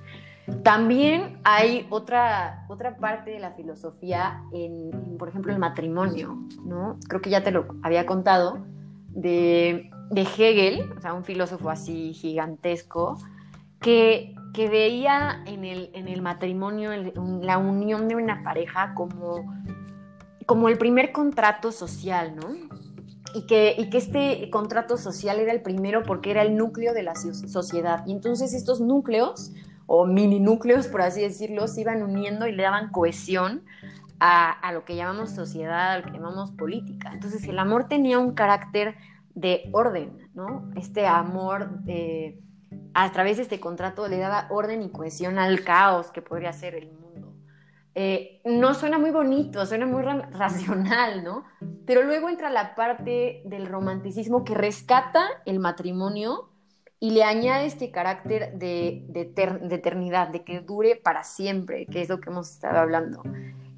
[0.64, 7.00] también hay otra, otra parte de la filosofía en, por ejemplo, el matrimonio, ¿no?
[7.08, 8.64] Creo que ya te lo había contado,
[9.10, 13.18] de, Hegel, o sea, un filósofo así gigantesco,
[13.80, 16.92] que, que veía en el, en el matrimonio
[17.42, 19.52] la unión de una pareja como,
[20.46, 22.50] como el primer contrato social, ¿no?
[23.34, 27.04] Y que, y que, este contrato social era el primero porque era el núcleo de
[27.04, 28.06] la sociedad.
[28.06, 29.52] Y entonces estos núcleos
[29.88, 33.64] o mini núcleos, por así decirlo, se iban uniendo y le daban cohesión
[34.20, 37.12] a, lo que llamamos sociedad, a lo que llamamos política.
[37.14, 38.96] Entonces el amor tenía un carácter
[39.34, 40.72] de orden, ¿no?
[40.76, 41.70] Este amor
[42.94, 46.76] a través de este contrato le daba orden y cohesión al caos que podría ser
[46.76, 47.34] el mundo.
[47.94, 51.44] Eh, no suena muy bonito, suena muy racional, ¿no?
[51.86, 56.50] Pero luego entra la parte del romanticismo que rescata el matrimonio
[57.06, 62.20] y le añade este carácter de, eternidad, de que dure para siempre, que es lo
[62.20, 63.22] que hemos estado hablando.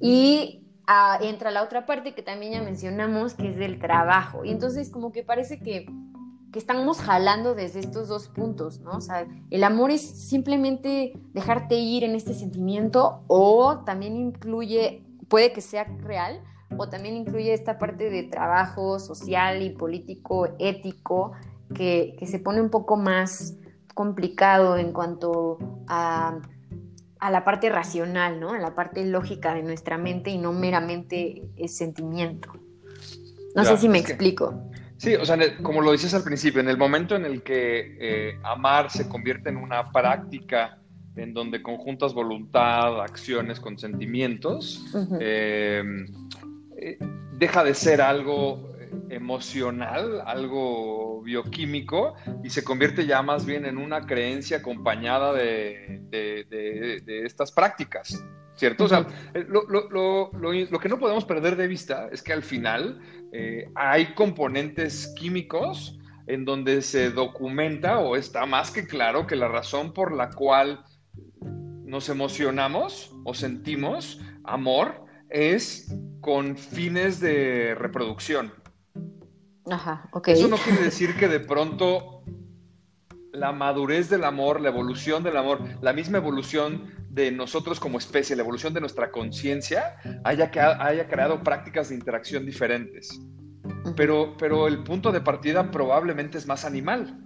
[0.00, 4.46] Y ah, entra la otra parte que también ya mencionamos, que es del trabajo.
[4.46, 5.84] Y entonces como que parece que,
[6.54, 8.92] que estamos jalando desde estos dos puntos, ¿no?
[8.92, 15.52] O sea, el amor es simplemente dejarte ir en este sentimiento o también incluye, puede
[15.52, 16.42] que sea real,
[16.78, 21.32] o también incluye esta parte de trabajo social y político, ético,
[21.74, 23.56] que, se pone un poco más
[23.94, 26.38] complicado en cuanto a,
[27.20, 28.52] la parte racional, ¿no?
[28.52, 32.52] A la parte lógica de nuestra mente y no meramente el sentimiento.
[33.54, 34.70] No sé si me explico.
[34.98, 38.38] sí, o sea, como lo dices al principio, en el momento en el que eh,
[38.44, 40.78] amar se convierte en una práctica
[41.16, 44.84] en donde conjuntas voluntad, acciones con sentimientos,
[45.20, 45.82] eh,
[46.76, 46.98] eh,
[47.38, 48.77] deja de ser algo
[49.10, 56.02] emocional, algo bioquímico, y se convierte ya más bien en una creencia acompañada de,
[57.24, 58.24] estas prácticas.
[58.54, 58.86] ¿Cierto?
[59.34, 63.00] Eh, lo, que no podemos perder de vista es que al final
[63.32, 65.96] eh, hay componentes químicos
[66.26, 70.84] en donde se documenta o está más que claro que la razón por la cual
[71.88, 78.52] nos emocionamos o sentimos amor es con fines de reproducción.
[79.70, 80.28] Ajá, ok.
[80.28, 82.22] Eso no quiere decir que de pronto
[83.32, 88.36] la madurez del amor, la evolución del amor, la misma evolución de nosotros como especie,
[88.36, 90.50] la evolución de nuestra conciencia, haya,
[90.80, 93.20] haya creado prácticas de interacción diferentes.
[93.96, 97.22] Pero, pero el punto de partida probablemente es más animal.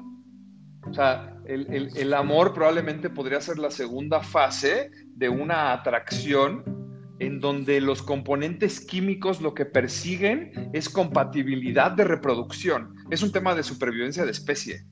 [0.89, 6.82] O sea, el, el amor probablemente podría ser la segunda fase de una atracción
[7.23, 12.97] en donde los componentes químicos lo que persiguen es compatibilidad de reproducción.
[13.11, 14.85] Es un tema de supervivencia de especie.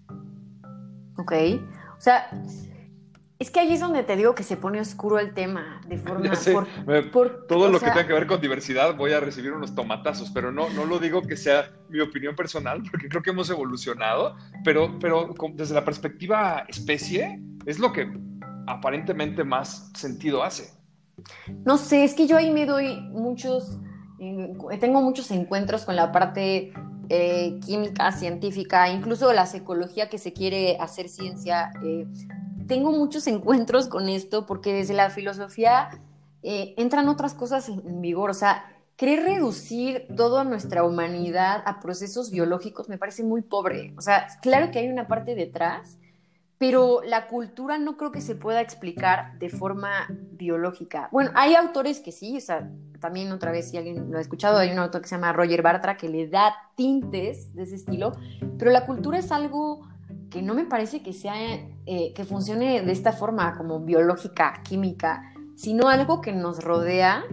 [1.16, 1.32] Ok.
[1.98, 2.30] O sea,
[3.40, 6.30] es que ahí es donde te digo que se pone oscuro el tema, de forma...
[7.48, 10.70] todo lo que tenga que ver con diversidad voy a recibir unos tomatazos, pero no,
[10.70, 15.34] no lo digo que sea mi opinión personal, porque creo que hemos evolucionado, pero, pero
[15.54, 18.12] desde la perspectiva especie es lo que
[18.66, 20.79] aparentemente más sentido hace.
[21.64, 23.78] No sé, es que yo ahí me doy muchos,
[24.80, 26.72] tengo muchos encuentros con la parte
[27.12, 31.72] eh, química, científica, incluso la psicología que se quiere hacer ciencia.
[31.84, 32.06] Eh,
[32.68, 35.88] tengo muchos encuentros con esto porque desde la filosofía
[36.44, 38.30] eh, entran otras cosas en vigor.
[38.30, 38.64] O sea,
[38.96, 43.92] querer reducir toda nuestra humanidad a procesos biológicos me parece muy pobre.
[43.96, 45.98] O sea, claro que hay una parte detrás
[46.60, 51.08] pero la cultura no creo que se pueda explicar de forma biológica.
[51.10, 52.70] Bueno, hay autores que sí, o sea,
[53.00, 55.62] también otra vez, si alguien lo ha escuchado, hay un autor que se llama Roger
[55.62, 58.12] Bartra que le da tintes de ese estilo,
[58.58, 59.88] pero la cultura es algo
[60.28, 61.32] que no me parece que sea,
[61.86, 67.24] eh, que funcione de esta forma como biológica, química, sino algo que nos rodea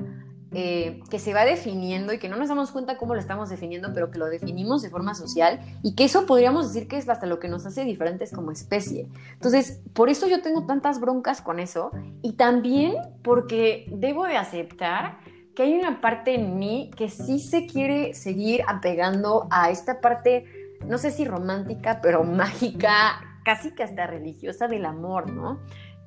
[0.53, 3.91] eh, que se va definiendo y que no nos damos cuenta cómo lo estamos definiendo,
[3.93, 7.25] pero que lo definimos de forma social y que eso podríamos decir que es hasta
[7.25, 9.09] lo que nos hace diferentes como especie.
[9.33, 15.17] Entonces, por eso yo tengo tantas broncas con eso y también porque debo de aceptar
[15.53, 20.45] que hay una parte en mí que sí se quiere seguir apegando a esta parte,
[20.85, 25.59] no sé si romántica, pero mágica, casi que hasta religiosa del amor, ¿no?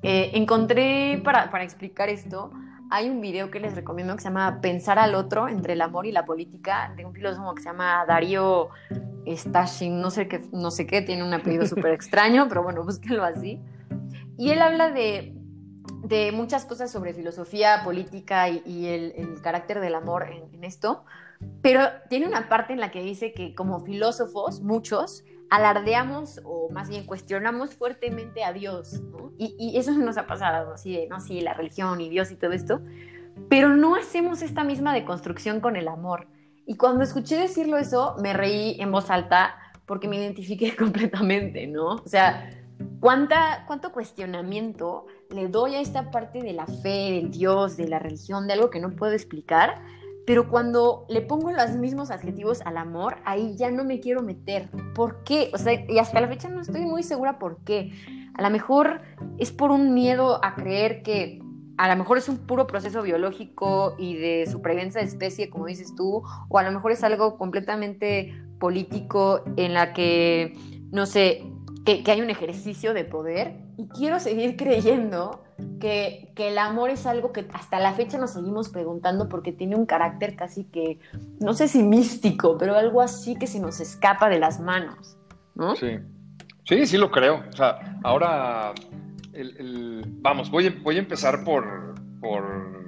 [0.02, 2.52] Eh, encontré para, para explicar esto
[2.90, 6.06] hay un video que les recomiendo que se llama Pensar al otro entre el amor
[6.06, 8.68] y la política, de un filósofo que se llama Darío
[9.28, 13.22] Stashin, no sé qué, no sé qué tiene un apellido súper extraño, pero bueno, búsquenlo
[13.22, 13.60] así.
[14.36, 15.36] Y él habla de,
[16.02, 21.04] de muchas cosas sobre filosofía, política y, el, carácter del amor en, en esto,
[21.62, 26.88] pero tiene una parte en la que dice que como filósofos, muchos, alardeamos o más
[26.88, 29.32] bien cuestionamos fuertemente a Dios, ¿no?
[29.36, 32.52] Y, eso nos ha pasado, así de, no, sí, la religión y Dios y todo
[32.52, 32.80] esto,
[33.48, 36.28] pero no hacemos esta misma deconstrucción con el amor.
[36.66, 41.94] Y cuando escuché decirlo eso, me reí en voz alta porque me identifiqué completamente, ¿no?
[41.96, 42.48] O sea,
[43.00, 47.98] ¿cuánta, ¿cuánto cuestionamiento le doy a esta parte de la fe, del Dios, de la
[47.98, 49.82] religión, de algo que no puedo explicar?
[50.26, 54.70] Pero cuando le pongo los mismos adjetivos al amor, ahí ya no me quiero meter.
[54.94, 55.50] ¿Por qué?
[55.52, 57.92] O sea, y hasta la fecha no estoy muy segura por qué.
[58.34, 59.00] A lo mejor
[59.38, 61.40] es por un miedo a creer que
[61.80, 65.94] a lo mejor es un puro proceso biológico y de supervivencia de especie, como dices
[65.96, 70.52] tú, o a lo mejor es algo completamente político en la que,
[70.92, 71.42] no sé,
[71.86, 73.56] que, hay un ejercicio de poder.
[73.78, 75.42] Y quiero seguir creyendo
[75.80, 79.76] que, que, el amor es algo que hasta la fecha nos seguimos preguntando porque tiene
[79.76, 80.98] un carácter casi que,
[81.40, 85.16] no sé si místico, pero algo así que se nos escapa de las manos,
[85.54, 85.76] ¿no?
[85.76, 85.98] Sí,
[86.64, 87.42] sí, sí lo creo.
[87.48, 88.72] O sea, ahora
[89.32, 92.79] el, vamos, voy, voy a empezar por, por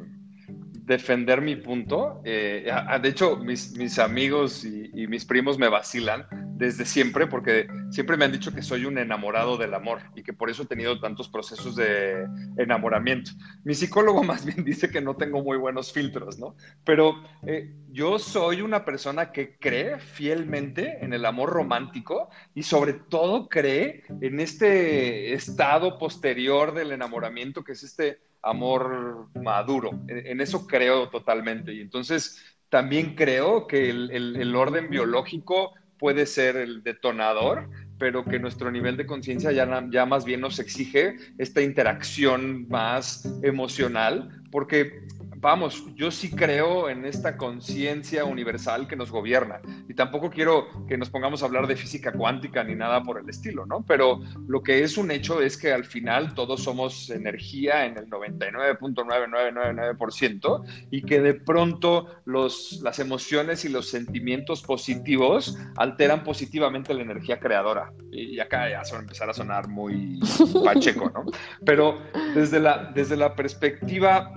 [0.84, 2.20] defender mi punto.
[2.24, 8.16] Eh, de hecho, mis, amigos y, y, mis primos me vacilan desde siempre porque siempre
[8.16, 11.00] me han dicho que soy un enamorado del amor y que por eso he tenido
[11.00, 13.32] tantos procesos de enamoramiento.
[13.64, 16.56] Mi psicólogo más bien dice que no tengo muy buenos filtros, ¿no?
[16.84, 22.94] Pero eh, yo soy una persona que cree fielmente en el amor romántico y sobre
[22.94, 29.90] todo cree en este estado posterior del enamoramiento que es este amor maduro.
[30.08, 31.72] En, eso creo totalmente.
[31.72, 38.70] Y entonces también creo que el, orden biológico puede ser el detonador, pero que nuestro
[38.70, 45.06] nivel de conciencia ya más bien nos exige esta interacción más emocional, porque
[45.42, 49.60] vamos, yo sí creo en esta conciencia universal que nos gobierna.
[49.88, 53.28] Y tampoco quiero que nos pongamos a hablar de física cuántica ni nada por el
[53.28, 53.84] estilo, ¿no?
[53.86, 58.08] Pero lo que es un hecho es que al final todos somos energía en el
[58.08, 67.02] 99.9999% y que de pronto los, las emociones y los sentimientos positivos alteran positivamente la
[67.02, 67.92] energía creadora.
[68.12, 70.20] Y acá ya se va a empezar a sonar muy
[70.64, 71.24] pacheco, ¿no?
[71.66, 71.98] Pero
[72.32, 74.32] desde la, desde la perspectiva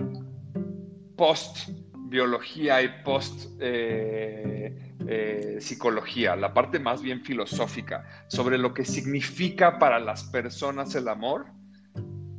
[1.16, 1.68] post
[2.08, 9.78] biología y post eh, eh, psicología, la parte más bien filosófica sobre lo que significa
[9.78, 11.46] para las personas el amor,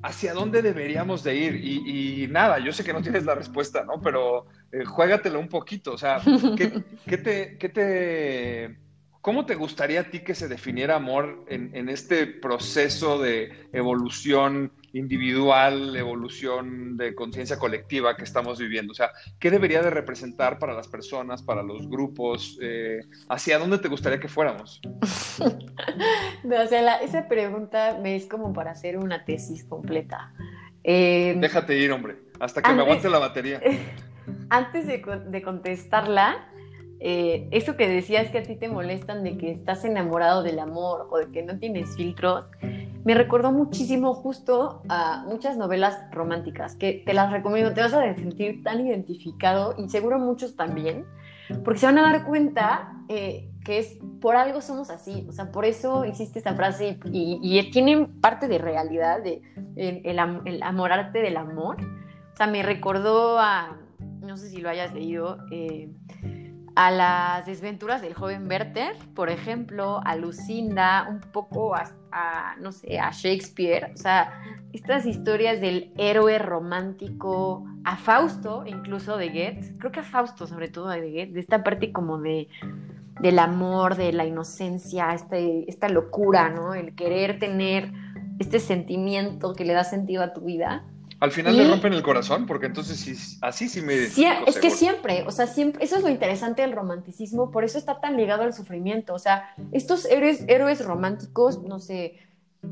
[0.03, 1.55] hacia dónde deberíamos de ir.
[1.55, 4.01] Y, nada, yo sé que no tienes la respuesta, ¿no?
[4.01, 6.21] Pero eh, juégatelo un poquito, o sea,
[6.55, 8.86] ¿qué, te, qué te
[9.27, 15.97] ¿Cómo te gustaría a ti que se definiera amor en, este proceso de evolución individual,
[15.97, 18.93] evolución de conciencia colectiva que estamos viviendo?
[18.93, 22.57] O sea, ¿qué debería de representar para las personas, para los grupos?
[22.61, 24.79] Eh, ¿Hacia dónde te gustaría que fuéramos?
[25.01, 30.31] o sea, esa pregunta me es como para hacer una tesis completa.
[30.83, 33.59] Em, Déjate ir, hombre, hasta que me aguante la batería.
[34.49, 36.47] Antes de, de contestarla,
[36.99, 41.07] eh, eso que decías que a ti te molestan de que estás enamorado del amor
[41.11, 42.45] o de que no tienes filtros,
[43.03, 48.15] me recordó muchísimo justo a muchas novelas románticas que te las recomiendo, te vas a
[48.15, 51.05] sentir tan identificado y seguro muchos también,
[51.63, 55.51] porque se van a dar cuenta eh, que es por algo somos así, o sea,
[55.51, 59.41] por eso existe esta frase y, y tiene parte de realidad, de
[59.77, 61.77] el, amorarte del amor.
[62.33, 63.77] O sea, me recordó a,
[64.21, 65.89] no sé si lo hayas leído, eh,
[66.77, 72.99] a las desventuras del joven Werther, por ejemplo, a Lucinda, un poco a, no sé,
[72.99, 74.39] a Shakespeare, o sea,
[74.73, 80.67] estas historias del héroe romántico, a Fausto, incluso de Goethe, creo que a Fausto sobre
[80.67, 82.47] todo de Goethe, de esta parte como de
[83.21, 86.75] del amor, de la inocencia, este, esta locura, ¿no?
[86.75, 87.91] El querer tener
[88.37, 90.85] este sentimiento que le da sentido a tu vida.
[91.19, 94.05] Al final le rompen el corazón, porque entonces sí, así sí me...
[94.05, 97.79] Sí, es que siempre, o sea, siempre, eso es lo interesante del romanticismo, por eso
[97.79, 102.19] está tan ligado al sufrimiento, o sea, estos héroes, héroes románticos, no sé,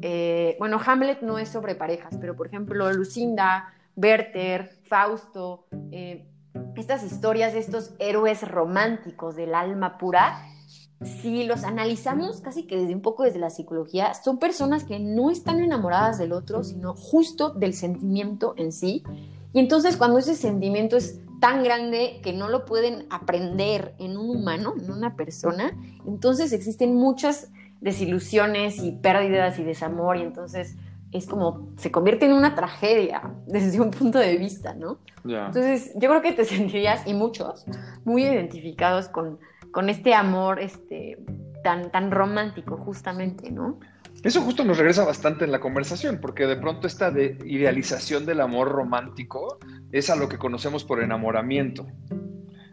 [0.02, 6.26] eh, bueno, Hamlet no es sobre parejas, pero por ejemplo, Lucinda, Werther, Fausto, eh,
[6.76, 10.38] estas historias de estos héroes románticos del alma pura,
[11.04, 15.30] si los analizamos casi que desde un poco desde la psicología, son personas que no
[15.30, 19.04] están enamoradas del otro, sino justo del sentimiento en sí.
[19.54, 24.30] Y entonces cuando ese sentimiento es tan grande que no lo pueden aprender en un
[24.30, 25.78] humano, en una persona,
[26.08, 30.78] entonces existen muchas desilusiones y pérdidas y desamor y entonces
[31.12, 35.00] es como se convierte en una tragedia desde un punto de vista, ¿no?
[35.24, 37.66] Entonces yo creo que te sentirías, y muchos,
[38.04, 39.40] muy identificados con
[39.76, 41.18] con este amor este,
[41.62, 43.78] tan, tan romántico, justamente, ¿no?
[44.24, 48.40] Eso justo nos regresa bastante en la conversación, porque de pronto esta de idealización del
[48.40, 49.60] amor romántico
[49.92, 51.86] es a lo que conocemos por enamoramiento.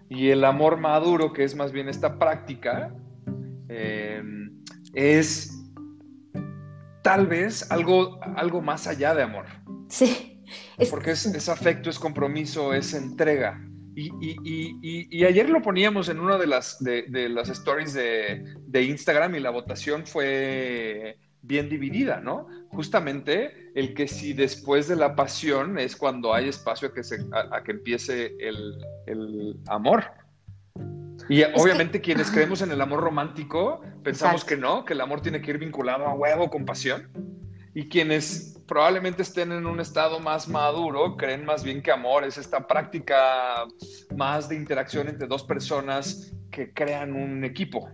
[0.09, 2.95] Y el amor maduro, que es más bien esta práctica,
[3.69, 4.23] eh,
[4.95, 5.61] es
[7.03, 9.47] tal vez algo, algo más allá de amor.
[9.89, 10.41] Sí.
[10.89, 13.61] Porque es afecto, es compromiso, es entrega.
[13.95, 19.51] Y, ayer lo poníamos en una de las, de, las stories de, Instagram y la
[19.51, 22.47] votación fue bien dividida, ¿no?
[22.69, 27.27] Justamente el que si después de la pasión es cuando hay espacio a que, se,
[27.33, 30.05] a, que empiece el, amor.
[31.29, 35.41] Y obviamente quienes creemos en el amor romántico pensamos que no, que el amor tiene
[35.41, 37.11] que ir vinculado a huevo con pasión.
[37.75, 42.39] Y quienes probablemente estén en un estado más maduro creen más bien que amor es
[42.39, 43.67] esta práctica
[44.17, 47.89] más de interacción entre dos personas que crean un equipo.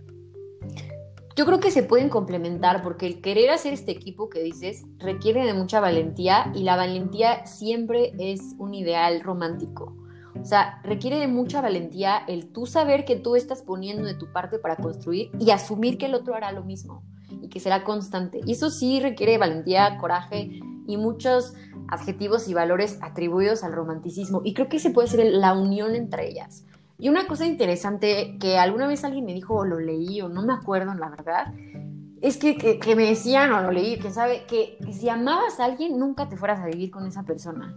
[1.35, 5.45] Yo creo que se pueden complementar porque el querer hacer este equipo que dices requiere
[5.45, 9.95] de mucha valentía y la valentía siempre es un ideal romántico.
[10.39, 14.31] O sea, requiere de mucha valentía el tú saber que tú estás poniendo de tu
[14.31, 17.03] parte para construir y asumir que el otro hará lo mismo
[17.49, 18.41] y que será constante.
[18.45, 21.55] Y eso sí requiere valentía, coraje y muchos
[21.87, 24.41] adjetivos y valores atribuidos al romanticismo.
[24.43, 26.63] Y creo que se puede ser la unión entre ellas.
[26.99, 30.43] Y una cosa interesante que alguna vez alguien me dijo o lo leí o no
[30.43, 31.53] me acuerdo la verdad,
[32.21, 35.97] es que, que, me decían o lo leí, que sabe que, si amabas a alguien
[35.97, 37.73] nunca te fueras a vivir con esa persona,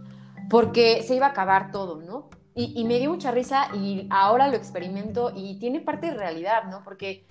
[0.49, 2.29] porque se iba a acabar todo, ¿no?
[2.53, 6.65] Y, y me dio mucha risa y ahora lo experimento y tiene parte de realidad,
[6.69, 6.83] ¿no?
[6.83, 7.25] Porque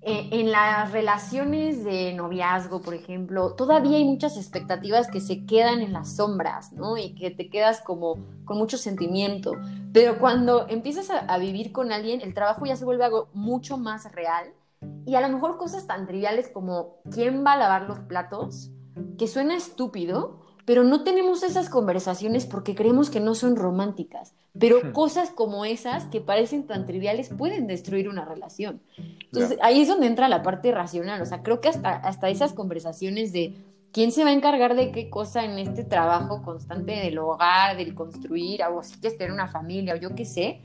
[0.00, 5.80] eh, en las relaciones de noviazgo, por ejemplo, todavía hay muchas expectativas que se quedan
[5.80, 6.96] en las sombras, ¿no?
[6.96, 9.52] Y que te quedas como con mucho sentimiento.
[9.92, 13.76] Pero cuando empiezas a, a vivir con alguien, el trabajo ya se vuelve algo mucho
[13.76, 14.52] más real.
[15.04, 18.70] Y a lo mejor cosas tan triviales como quién va a lavar los platos,
[19.18, 24.34] que suena estúpido, pero no tenemos esas conversaciones porque creemos que no son románticas.
[24.58, 24.92] Pero hmm.
[24.92, 28.82] cosas como esas que parecen tan triviales pueden destruir una relación.
[28.98, 31.22] Entonces ahí es donde entra la parte racional.
[31.22, 33.54] O sea, creo que hasta, hasta esas conversaciones de
[33.92, 37.94] quién se va a encargar de qué cosa en este trabajo constante del hogar, del
[37.94, 40.60] construir, o si quieres tener una familia o yo qué sé,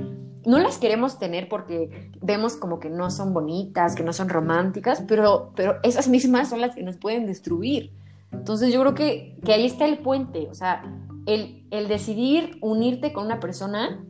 [0.45, 5.01] no las queremos tener porque vemos como que no son bonitas, que no son románticas,
[5.07, 8.02] pero, pero esas mismas son las que nos pueden destruir.
[8.33, 10.83] Entonces yo creo que, ahí está el puente, o sea,
[11.25, 14.03] el, decidir unirte con una persona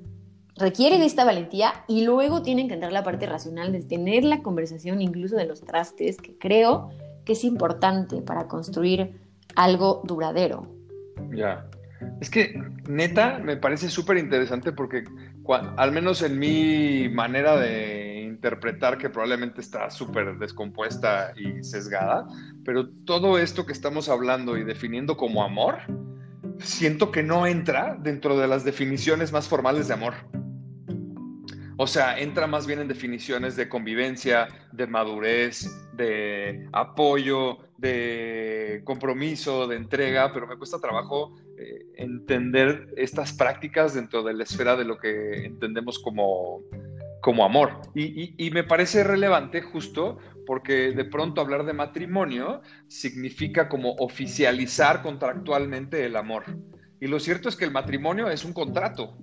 [0.55, 4.41] requiere de esta valentía y luego tienen que entrar la parte racional de tener la
[4.41, 6.89] conversación incluso de los trastes, que creo
[7.25, 9.19] que es importante para construir
[9.55, 10.67] algo duradero.
[11.33, 11.65] Ya.
[12.19, 12.53] Es que
[12.87, 15.03] neta me parece súper interesante porque
[15.77, 18.12] al menos en mi manera de
[18.43, 22.27] interpretar que probablemente está súper descompuesta y sesgada,
[22.65, 25.77] pero todo esto que estamos hablando y definiendo como amor,
[26.59, 30.15] siento que no entra dentro de las definiciones más formales de amor.
[31.77, 39.67] O sea, entra más bien en definiciones de convivencia, de madurez, de apoyo, de compromiso,
[39.67, 44.83] de entrega, pero me cuesta trabajo eh, entender estas prácticas dentro de la esfera de
[44.83, 46.61] lo que entendemos como,
[47.23, 47.79] como amor.
[47.95, 56.05] Y, me parece relevante justo porque de pronto hablar de matrimonio significa como oficializar contractualmente
[56.05, 56.43] el amor.
[56.99, 59.17] Y lo cierto es que el matrimonio es un contrato.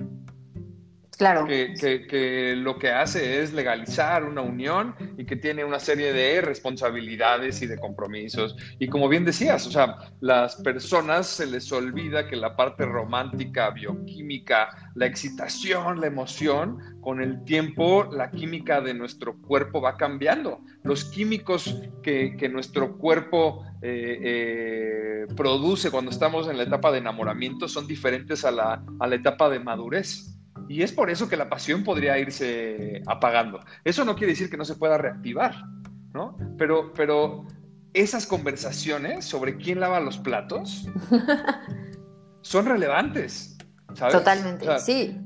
[1.20, 1.44] Claro.
[1.44, 7.60] Que, lo que hace es legalizar una unión y que tiene una serie de responsabilidades
[7.60, 8.56] y de compromisos.
[8.78, 13.68] Y como bien decías, o sea, las personas se les olvida que la parte romántica,
[13.68, 20.62] bioquímica, la excitación, la emoción, con el tiempo la química de nuestro cuerpo va cambiando.
[20.84, 27.68] Los químicos que, nuestro cuerpo eh, eh, produce cuando estamos en la etapa de enamoramiento
[27.68, 30.39] son diferentes a la, a la etapa de madurez.
[30.70, 33.58] Y es por eso que la pasión podría irse apagando.
[33.82, 35.64] Eso no quiere decir que no se pueda reactivar,
[36.14, 36.36] ¿no?
[36.56, 37.44] Pero, pero
[37.92, 40.86] esas conversaciones sobre quién lava los platos
[42.42, 43.58] son relevantes.
[43.96, 44.14] ¿sabes?
[44.14, 45.20] Totalmente, sí.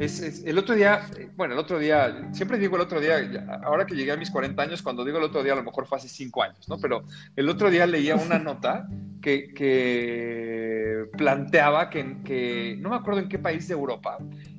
[0.46, 1.02] el otro día,
[1.36, 3.18] bueno, el otro día, siempre digo el otro día,
[3.64, 5.86] ahora que llegué a mis 40 años, cuando digo el otro día, a lo mejor
[5.86, 6.78] fue hace 5 años, ¿no?
[6.78, 7.04] Pero
[7.36, 8.88] el otro día leía una nota
[9.20, 14.16] que, que planteaba que, que, no me acuerdo en qué país de Europa,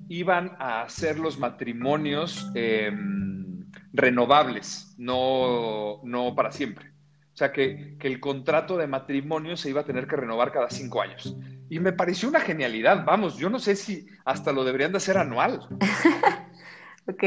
[0.08, 6.96] iban a hacer los matrimonios em, renovables, no, no para siempre.
[7.36, 11.02] O sea, que, el contrato de matrimonio se iba a tener que renovar cada cinco
[11.02, 11.36] años.
[11.70, 13.04] Y me pareció una genialidad.
[13.04, 15.68] Vamos, yo no sé si hasta lo deberían de hacer anual.
[17.08, 17.24] ok,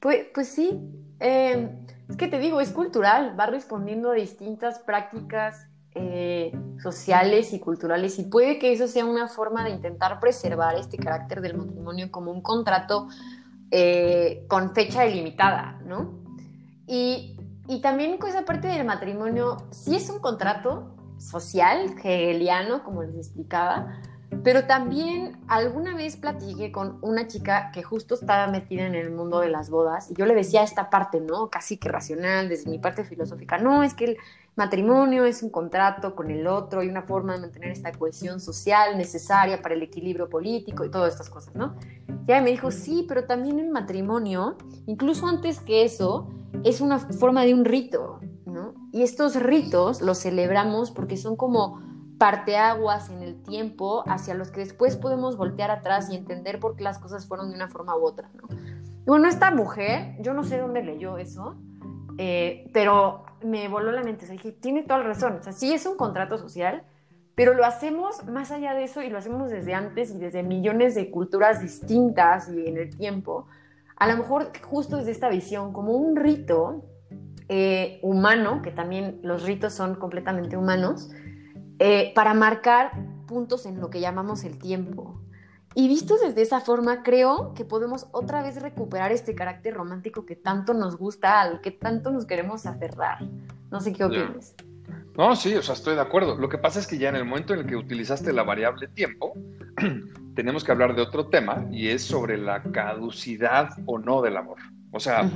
[0.00, 0.80] pues, pues sí.
[1.20, 7.58] Em, es que te digo, es cultural, va respondiendo a distintas prácticas eh, sociales y
[7.60, 12.10] culturales y puede que eso sea una forma de intentar preservar este carácter del matrimonio
[12.10, 13.08] como un contrato
[13.72, 16.18] eh, con fecha delimitada, ¿no?
[16.86, 17.36] Y,
[17.68, 24.00] y también cosa parte del matrimonio, si es un contrato social, hegeliano, como les explicaba,
[24.44, 29.40] Pero también alguna vez platiqué con una chica que justo estaba metida en el mundo
[29.40, 31.50] de las bodas y yo le decía esta parte, ¿no?
[31.50, 33.58] Casi que racional, desde mi parte filosófica.
[33.58, 34.16] No, es que el
[34.56, 38.96] matrimonio es un contrato con el otro y una forma de mantener esta cohesión social
[38.96, 41.76] necesaria para el equilibrio político y todas estas cosas, ¿no?
[42.08, 46.28] Y ella me dijo, sí, pero también el matrimonio, incluso antes que eso,
[46.64, 48.74] es una forma de un rito, ¿no?
[48.92, 51.80] Y estos ritos los celebramos porque son como
[52.18, 56.84] parteaguas en el tiempo hacia los que después podemos voltear atrás y entender por qué
[56.84, 58.46] las cosas fueron de una forma u otra, ¿no?
[59.06, 61.56] bueno, esta mujer, yo no sé dónde leyó eso,
[62.22, 64.24] eh, pero me voló la mente.
[64.24, 65.38] O sea, dije, tiene toda la razón.
[65.40, 66.82] O sea, sí es un contrato social,
[67.34, 70.94] pero lo hacemos más allá de eso y lo hacemos desde antes y desde millones
[70.94, 73.46] de culturas distintas y en el tiempo.
[73.96, 76.84] A lo mejor justo desde esta visión, como un rito
[77.48, 81.10] eh, humano, que también los ritos son completamente humanos,
[81.78, 82.92] eh, para marcar
[83.26, 85.22] puntos en lo que llamamos el tiempo.
[85.74, 90.34] Y visto desde esa forma, creo que podemos otra vez recuperar este carácter romántico que
[90.34, 93.18] tanto nos gusta, al que tanto nos queremos aferrar.
[93.70, 94.54] No sé qué opinas.
[95.16, 96.36] No, sí, o sea, estoy de acuerdo.
[96.36, 98.88] Lo que pasa es que ya en el momento en el que utilizaste la variable
[98.88, 99.34] tiempo,
[100.34, 104.58] tenemos que hablar de otro tema y es sobre la caducidad o no del amor.
[104.92, 105.30] O sea,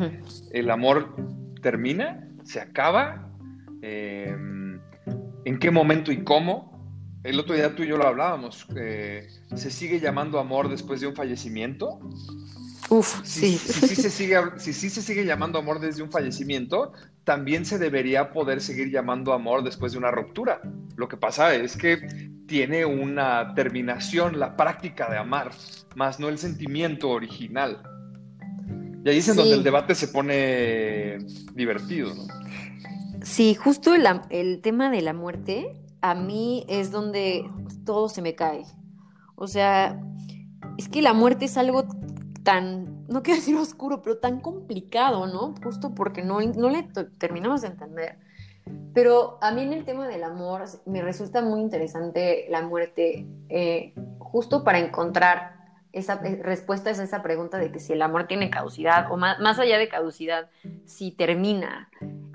[0.50, 1.14] el amor
[1.62, 3.28] termina, se acaba.
[3.82, 4.34] Eh,
[5.44, 6.73] en qué momento y cómo.
[7.24, 8.66] El otro día tú y yo lo hablábamos.
[8.76, 11.98] Eh, ¿Se sigue llamando amor después de un fallecimiento?
[12.90, 13.56] Uf, sí.
[13.56, 16.92] Si, sí se sigue, si sí se sigue llamando amor desde un fallecimiento,
[17.24, 20.60] también se debería poder seguir llamando amor después de una ruptura.
[20.96, 25.52] Lo que pasa es que tiene una terminación la práctica de amar,
[25.96, 27.82] más no el sentimiento original.
[29.04, 31.18] Y ahí es en donde el debate se pone
[31.54, 32.22] divertido, ¿no?
[33.22, 35.72] Sí, justo el, tema de la muerte,
[36.04, 37.50] a mí es donde
[37.86, 38.66] todo se me cae.
[39.36, 39.98] O sea,
[40.76, 41.86] es que la muerte es algo
[42.42, 45.54] tan, no quiero decir oscuro, pero tan complicado, ¿no?
[45.64, 46.86] Justo porque no, no le
[47.16, 48.18] terminamos de entender.
[48.92, 53.94] Pero a mí en el tema del amor me resulta muy interesante la muerte, eh,
[54.18, 55.56] justo para encontrar
[55.92, 59.40] esa eh, respuesta a esa pregunta de que si el amor tiene caducidad o más,
[59.40, 60.50] más allá de caducidad,
[60.84, 61.88] si termina.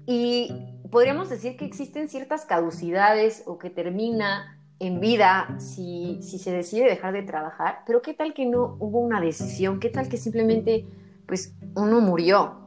[0.08, 6.52] Y podríamos decir que existen ciertas caducidades o que termina en vida si, si, se
[6.52, 10.18] decide dejar de trabajar, pero qué tal que no hubo una decisión, qué tal que
[10.18, 10.86] simplemente
[11.28, 12.60] pues uno murió.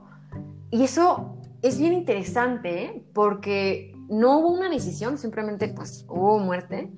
[0.70, 3.04] Y eso es bien interesante ¿eh?
[3.14, 6.92] porque no hubo una decisión, simplemente pues hubo muerte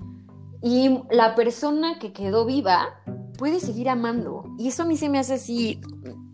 [0.63, 3.01] y la persona que quedó viva
[3.37, 4.45] puede seguir amando.
[4.59, 5.81] Y eso a mí se me hace así,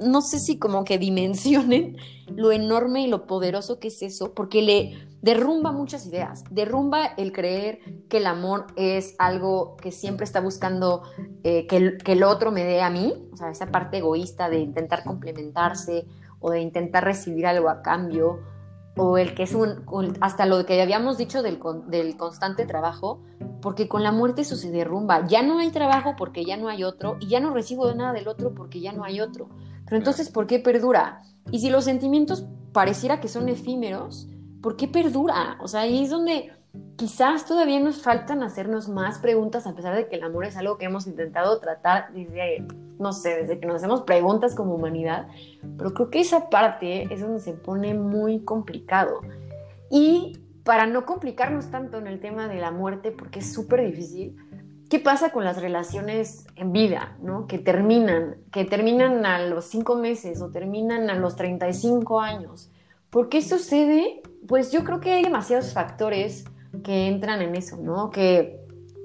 [0.01, 1.97] no sé si como que dimensionen
[2.35, 7.33] lo enorme y lo poderoso que es eso, porque le derrumba muchas ideas, derrumba el
[7.33, 11.03] creer que el amor es algo que siempre está buscando
[11.45, 14.49] eh, que, el, que el otro me dé a mí, o sea, esa parte egoísta
[14.49, 16.07] de intentar complementarse
[16.39, 18.41] o de intentar recibir algo a cambio,
[18.97, 19.85] o el que es un,
[20.21, 23.21] hasta lo que habíamos dicho del, del constante trabajo,
[23.63, 25.27] porque con la muerte eso se derrumba.
[25.27, 28.29] Ya no hay trabajo porque ya no hay otro, y ya no recibo nada del
[28.29, 29.49] otro porque ya no hay otro.
[29.91, 31.23] Pero entonces, ¿por qué perdura?
[31.51, 34.29] Y si los sentimientos pareciera que son efímeros,
[34.63, 35.59] ¿por qué perdura?
[35.61, 36.53] O sea, ahí es donde
[36.95, 40.79] quizás todavía nos faltan hacernos más preguntas, a pesar de que el amor es algo
[40.79, 42.65] que hemos intentado tratar desde,
[43.01, 45.27] no sé, desde que nos hacemos preguntas como humanidad,
[45.77, 49.23] pero creo que esa parte es donde se pone muy complicado.
[49.91, 54.37] Y para no complicarnos tanto en el tema de la muerte, porque es súper difícil,
[54.91, 57.47] ¿qué pasa con las relaciones en vida, ¿no?
[57.47, 62.71] Que terminan, que terminan a los cinco meses o terminan a los 35 años.
[63.09, 64.21] ¿Por qué sucede?
[64.49, 66.45] Pues yo creo que hay demasiados factores
[66.83, 68.11] que entran en eso, ¿no?
[68.11, 68.61] Que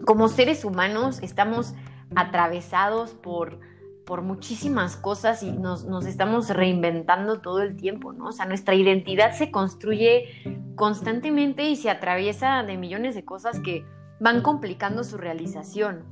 [0.06, 1.76] como seres humanos estamos
[2.16, 3.60] atravesados por,
[4.08, 8.30] por muchísimas cosas y nos, nos, estamos reinventando todo el tiempo, ¿no?
[8.30, 10.30] O sea, nuestra identidad se construye
[10.76, 13.86] constantemente y se atraviesa de millones de cosas que
[14.20, 16.04] van complicando su realización.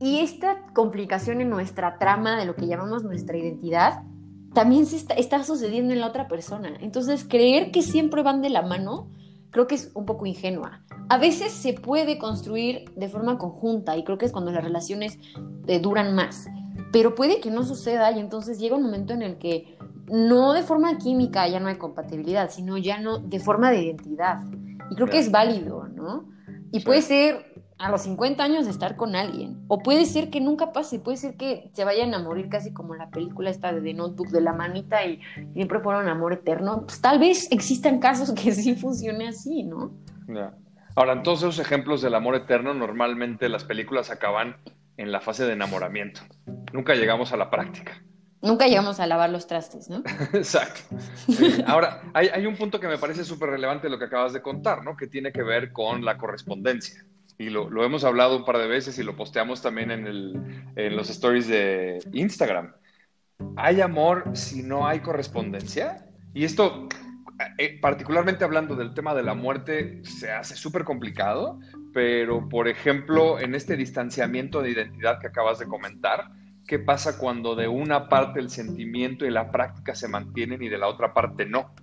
[0.00, 4.02] Y esta complicación en nuestra trama de lo que llamamos nuestra identidad
[4.54, 6.72] también se está, está sucediendo en la otra persona.
[6.80, 9.08] Entonces, creer que siempre van de la mano
[9.50, 10.80] creo que es un poco ingenua.
[11.08, 15.18] A veces se puede construir de forma conjunta y creo que es cuando las relaciones
[15.66, 16.48] eh, duran más,
[16.92, 19.78] pero puede que no suceda y entonces llega un momento en el que
[20.10, 24.38] no de forma química ya no hay compatibilidad, sino ya no de forma de identidad.
[24.90, 26.26] Y creo que es válido, ¿no?
[26.72, 27.46] Y puede ser
[27.78, 29.64] a los 50 años de estar con alguien.
[29.68, 32.94] O puede ser que nunca pase, puede ser que se vayan a morir casi como
[32.94, 35.20] la película esta de The Notebook de la manita y
[35.54, 36.82] siempre fueron amor eterno.
[36.86, 39.92] Pues tal vez existan casos que sí funcione así, ¿no?
[40.96, 44.56] Ahora, en todos esos ejemplos del amor eterno, normalmente las películas acaban
[44.96, 46.22] en la fase de enamoramiento.
[46.72, 48.02] Nunca llegamos a la práctica.
[48.40, 50.02] Nunca llegamos a lavar los trastes, ¿no?
[50.32, 50.96] Exacto.
[51.66, 54.96] Ahora, hay, un punto que me parece súper relevante lo que acabas de contar, ¿no?
[54.96, 57.04] Que tiene que ver con la correspondencia.
[57.36, 61.10] Y lo, hemos hablado un par de veces y lo posteamos también en, en los
[61.10, 62.74] stories de Instagram.
[63.56, 66.06] ¿Hay amor si no hay correspondencia?
[66.34, 66.88] Y esto,
[67.58, 71.58] eh, particularmente hablando del tema de la muerte, se hace súper complicado,
[71.92, 76.30] pero por ejemplo, en este distanciamiento de identidad que acabas de comentar,
[76.68, 80.78] ¿qué pasa cuando de una parte el sentimiento y la práctica se mantienen y de
[80.78, 81.74] la otra parte no?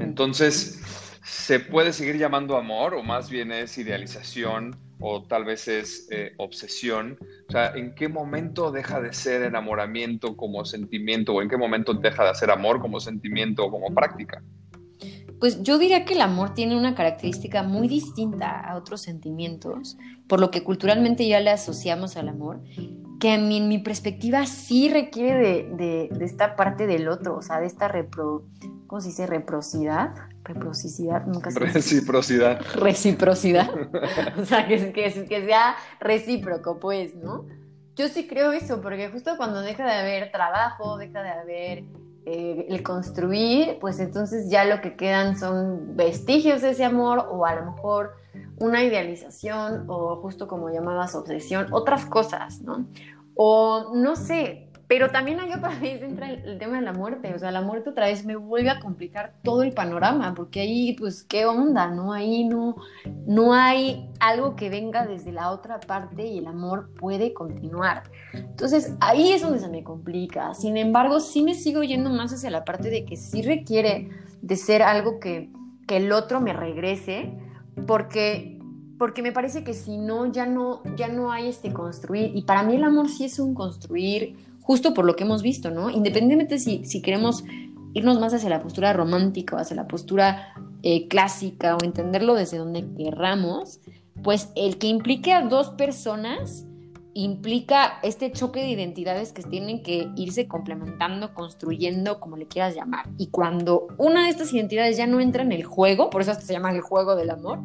[0.00, 0.82] Entonces,
[1.22, 6.32] ¿se puede seguir llamando amor o más bien es idealización o tal vez es eh,
[6.38, 7.18] obsesión?
[7.48, 11.94] O sea, ¿en qué momento deja de ser enamoramiento como sentimiento o en qué momento
[11.94, 14.42] deja de ser amor como sentimiento o como práctica?
[15.38, 19.96] Pues yo diría que el amor tiene una característica muy distinta a otros sentimientos,
[20.28, 22.60] por lo que culturalmente ya le asociamos al amor,
[23.20, 27.86] que en mi, perspectiva sí requiere de, esta parte del otro, o sea, de esta
[27.86, 28.46] repro,
[28.86, 29.26] ¿cómo se dice?
[29.26, 32.60] Reprocidad, reprocicidad, nunca se Reciprocidad.
[32.74, 33.70] Reciprocidad.
[34.38, 37.46] o sea, que, que, que sea recíproco, pues, ¿no?
[37.94, 41.84] Yo sí creo eso, porque justo cuando deja de haber trabajo, deja de haber
[42.24, 47.44] eh, el construir, pues entonces ya lo que quedan son vestigios de ese amor o
[47.44, 48.12] a lo mejor
[48.60, 52.86] una idealización o justo como llamabas obsesión, otras cosas, ¿no?
[53.34, 57.38] O no sé, pero también hay otra vez entra el, tema de la muerte, o
[57.38, 61.22] sea, la muerte otra vez me vuelve a complicar todo el panorama, porque ahí, pues,
[61.22, 61.92] ¿qué onda?
[61.92, 62.12] ¿No?
[62.12, 62.74] Ahí no,
[63.24, 68.02] no hay algo que venga desde la otra parte y el amor puede continuar.
[68.34, 70.54] Entonces, ahí es donde se me complica.
[70.54, 74.10] Sin embargo, sí me sigo yendo más hacia la parte de que sí requiere
[74.42, 75.52] de ser algo que,
[75.86, 77.32] que el otro me regrese,
[77.86, 78.58] porque
[78.98, 82.62] porque me parece que si no ya no ya no hay este construir y para
[82.62, 85.90] mí el amor sí es un construir justo por lo que hemos visto, ¿no?
[85.90, 87.44] Independientemente si, si queremos
[87.94, 92.58] irnos más hacia la postura romántica o hacia la postura eh, clásica o entenderlo desde
[92.58, 93.80] donde querramos,
[94.22, 96.66] pues el que implique a dos personas
[97.14, 103.06] implica este choque de identidades que tienen que irse complementando, construyendo, como le quieras llamar.
[103.18, 106.44] Y cuando una de estas identidades ya no entra en el juego, por eso hasta
[106.44, 107.58] se llama el juego del amor,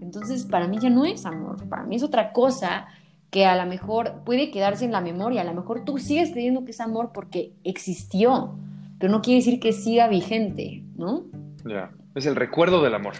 [0.00, 2.88] entonces para mí ya no es amor, para mí es otra cosa
[3.30, 6.64] que a lo mejor puede quedarse en la memoria, a lo mejor tú sigues creyendo
[6.64, 8.58] que es amor porque existió,
[8.98, 11.24] pero no quiere decir que siga vigente, ¿no?
[11.64, 13.14] Ya, es el recuerdo del amor.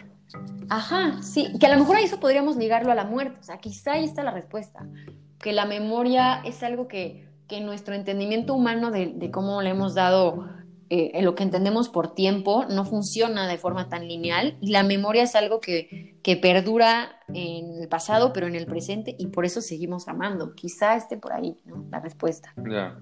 [0.71, 3.59] Ajá, sí, que a lo mejor a eso podríamos ligarlo a la muerte, o sea,
[3.59, 4.87] quizá ahí está la respuesta,
[5.41, 10.49] que la memoria es algo que, que nuestro entendimiento humano de, cómo le hemos dado
[10.91, 15.23] eh, lo que entendemos por tiempo no funciona de forma tan lineal y la memoria
[15.23, 19.61] es algo que, que, perdura en el pasado pero en el presente y por eso
[19.61, 20.55] seguimos amando.
[20.55, 21.87] Quizá esté por ahí, ¿no?
[21.91, 22.55] La respuesta.
[22.69, 22.99] Ya.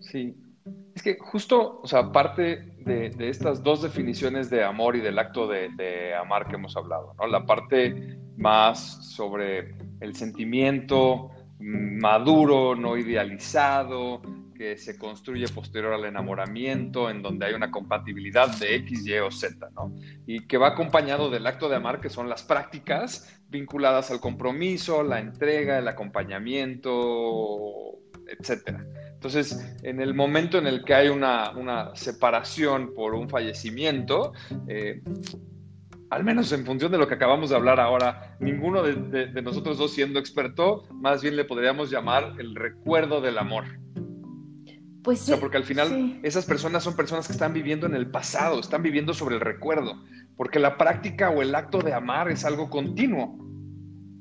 [0.00, 0.36] Sí.
[0.94, 5.18] Es que justo, o sea, parte de, de, estas dos definiciones de amor y del
[5.18, 7.26] acto de, de, amar que hemos hablado, ¿no?
[7.26, 11.30] La parte más sobre el sentimiento
[11.60, 14.20] maduro, no idealizado,
[14.54, 19.30] que se construye posterior al enamoramiento, en donde hay una compatibilidad de X, Y o
[19.30, 19.92] Z, ¿no?
[20.26, 25.02] Y que va acompañado del acto de amar, que son las prácticas vinculadas al compromiso,
[25.02, 26.92] la entrega, el acompañamiento,
[28.26, 28.84] etcétera.
[29.14, 34.32] Entonces, en el momento en el que hay una, separación por un fallecimiento,
[34.66, 35.00] eh,
[36.12, 39.78] al menos en función de lo que acabamos de hablar ahora, ninguno de, de, nosotros
[39.78, 43.64] dos siendo experto, más bien le podríamos llamar el recuerdo del amor.
[45.02, 45.32] Pues sí.
[45.40, 49.14] porque al final esas personas son personas que están viviendo en el pasado, están viviendo
[49.14, 50.04] sobre el recuerdo,
[50.36, 53.38] porque la práctica o el acto de amar es algo continuo.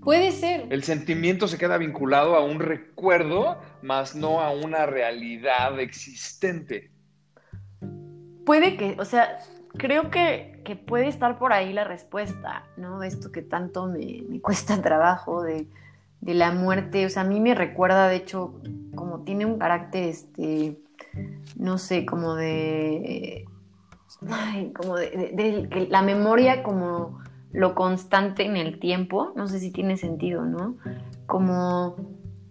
[0.01, 0.67] Puede ser.
[0.69, 6.89] El sentimiento se queda vinculado a un recuerdo, más no a una realidad existente.
[8.45, 9.39] Puede que, o sea,
[9.77, 12.99] creo que, que puede estar por ahí la respuesta, ¿no?
[12.99, 15.67] De esto que tanto me, me cuesta trabajo, de,
[16.21, 18.53] de la muerte, o sea, a mí me recuerda, de hecho,
[18.95, 20.77] como tiene un carácter, este,
[21.57, 23.45] no sé, como de,
[24.29, 27.19] ay, como de, la memoria como
[27.51, 30.75] lo constante en el tiempo, no sé si tiene sentido, ¿no?
[31.25, 31.95] Como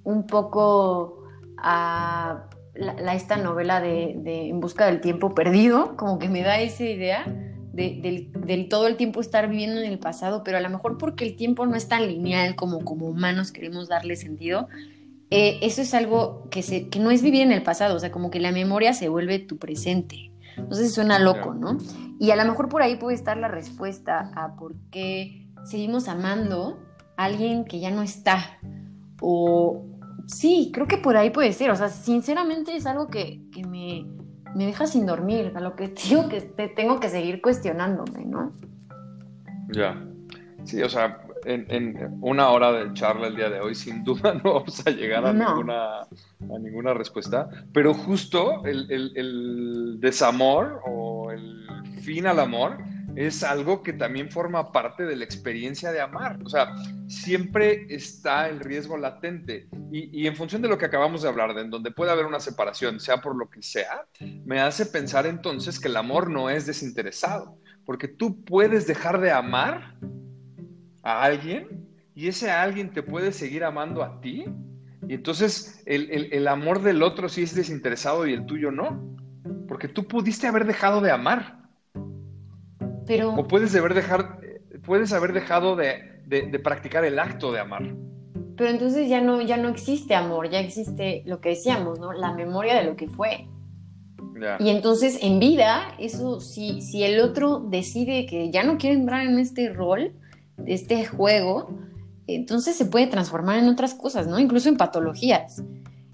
[0.03, 1.25] un poco
[1.57, 2.47] a
[2.81, 6.85] la, esta novela de, de En busca del tiempo perdido, como que me da esa
[6.85, 7.25] idea
[7.73, 11.37] del, todo el tiempo estar viviendo en el pasado, pero a lo mejor porque el
[11.37, 14.69] tiempo no es tan lineal como como humanos queremos darle sentido,
[15.31, 18.11] eh, eso es algo que, se, que no es vivir en el pasado, o sea,
[18.11, 20.33] como que la memoria se vuelve tu presente.
[20.57, 21.79] Entonces suena loco, ¿no?
[22.19, 26.83] Y a lo mejor por ahí puede estar la respuesta a por qué seguimos amando
[27.17, 28.59] a alguien que ya no está.
[29.21, 29.87] O
[30.35, 31.71] sí, creo que por ahí puede ser.
[31.71, 34.07] O sea, sinceramente es algo que, me,
[34.55, 35.53] me, deja sin dormir.
[35.55, 38.53] A lo que digo que te tengo que seguir cuestionándome, ¿no?
[39.73, 40.03] Ya.
[40.65, 44.55] Sí, o sea, en, una hora de charla el día de hoy, sin duda no
[44.55, 51.67] vamos a llegar a, ninguna, a ninguna respuesta, pero justo el, desamor o el
[52.03, 52.79] fin al amor
[53.17, 56.39] es algo que también forma parte de la experiencia de amar.
[56.45, 56.75] O sea,
[57.09, 59.69] siempre está el riesgo latente.
[59.93, 62.41] Y, en función de lo que acabamos de hablar, de en donde puede haber una
[62.41, 64.07] separación, sea por lo que sea,
[64.45, 67.59] me hace pensar entonces que el amor no es desinteresado.
[67.85, 69.97] Porque tú puedes dejar de amar
[71.03, 74.45] a alguien y ese alguien te puede seguir amando a ti.
[75.09, 79.17] Y entonces el, amor del otro sí es desinteresado y el tuyo no.
[79.67, 81.60] Porque tú pudiste haber dejado de amar.
[83.07, 83.35] Pero...
[83.35, 84.41] O puedes haber, dejar,
[84.85, 86.21] puedes haber dejado de,
[86.63, 87.95] practicar el acto de amar.
[88.57, 92.13] Pero entonces ya no, ya no existe amor, ya existe lo que decíamos, ¿no?
[92.13, 93.49] La memoria de lo que fue.
[94.59, 99.27] Y entonces en vida, eso, si, si el otro decide que ya no quiere entrar
[99.27, 100.13] en este rol,
[100.67, 101.71] este juego,
[102.27, 104.39] entonces se puede transformar en otras cosas, ¿no?
[104.39, 105.63] Incluso en patologías.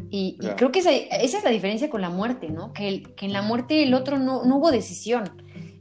[0.09, 2.73] Y, creo que esa, es la diferencia con la muerte, ¿no?
[2.73, 5.25] Que, que en la muerte el otro no, no, hubo decisión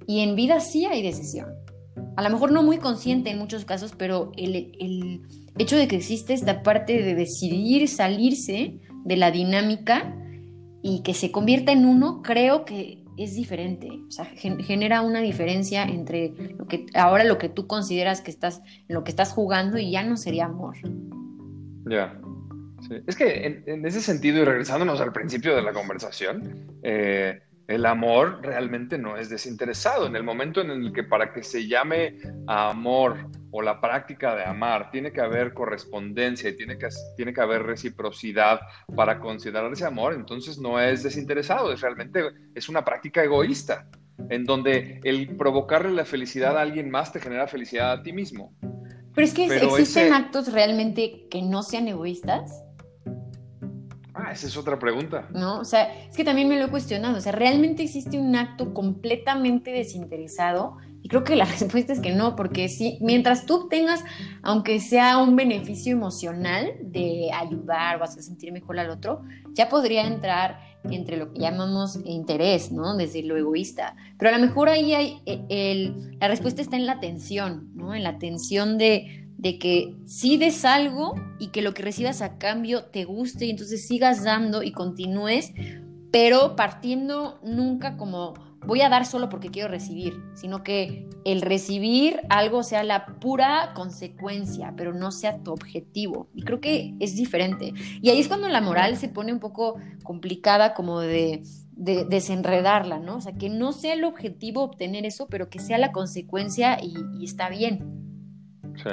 [0.07, 1.47] y en vida sí hay decisión.
[2.15, 5.21] A lo mejor no muy consciente en muchos casos, pero el, el
[5.57, 10.15] hecho de que existe esta parte de decidir salirse de la dinámica
[10.81, 15.83] y que se convierta en uno, creo que es diferente, o sea, genera una diferencia
[15.83, 19.91] entre lo que ahora lo que tú consideras que estás lo que estás jugando y
[19.91, 20.75] ya no sería amor.
[21.87, 22.19] Ya.
[23.07, 28.39] Es que en, ese sentido, y regresándonos al principio de la conversación, eh, el amor
[28.41, 30.05] realmente no es desinteresado.
[30.05, 34.43] En el momento en el que para que se llame amor o la práctica de
[34.43, 38.59] amar, tiene que haber correspondencia y tiene que, tiene que haber reciprocidad
[38.95, 42.21] para considerarse amor, entonces no es desinteresado, es realmente
[42.53, 43.87] es una práctica egoísta,
[44.29, 48.53] en donde el provocarle la felicidad a alguien más te genera felicidad a ti mismo.
[49.13, 52.64] Pero es que existen actos realmente que no sean egoístas.
[54.15, 55.27] Ah, esa es otra pregunta.
[55.33, 57.17] No, o sea, es que también me lo he cuestionado.
[57.17, 60.77] O sea, ¿realmente existe un acto completamente desinteresado?
[61.01, 64.03] Y creo que la respuesta es que no, porque si mientras tú tengas,
[64.41, 69.21] aunque sea un beneficio emocional de ayudar o hacer sentir mejor al otro,
[69.53, 72.95] ya podría entrar entre lo que llamamos interés, ¿no?
[72.95, 73.95] Desde lo egoísta.
[74.17, 77.93] Pero a lo mejor ahí hay eh, el, la respuesta está en la atención, ¿no?
[77.93, 82.37] En la atención de de que si des algo y que lo que recibas a
[82.37, 85.53] cambio te guste y entonces sigas dando y continúes,
[86.11, 88.33] pero partiendo nunca como
[88.65, 93.73] voy a dar solo porque quiero recibir, sino que el recibir algo sea la pura
[93.75, 96.29] consecuencia, pero no sea tu objetivo.
[96.33, 97.73] Y creo que es diferente.
[98.01, 101.43] Y ahí es cuando la moral se pone un poco complicada como de,
[101.75, 103.17] desenredarla, ¿no?
[103.17, 106.95] O sea, que no sea el objetivo obtener eso, pero que sea la consecuencia y,
[107.19, 107.83] y está bien.
[108.81, 108.89] Sí.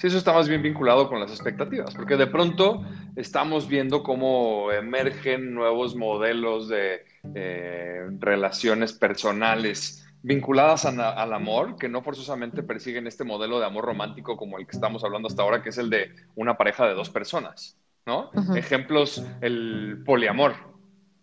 [0.00, 2.82] Sí, eso está más bien vinculado con las expectativas, porque de pronto
[3.16, 12.00] estamos viendo cómo emergen nuevos modelos de eh, relaciones personales vinculadas al amor, que no
[12.00, 15.68] forzosamente persiguen este modelo de amor romántico como el que estamos hablando hasta ahora, que
[15.68, 17.76] es el de una pareja de dos personas,
[18.06, 18.30] ¿no?
[18.54, 20.54] Ejemplos, el poliamor,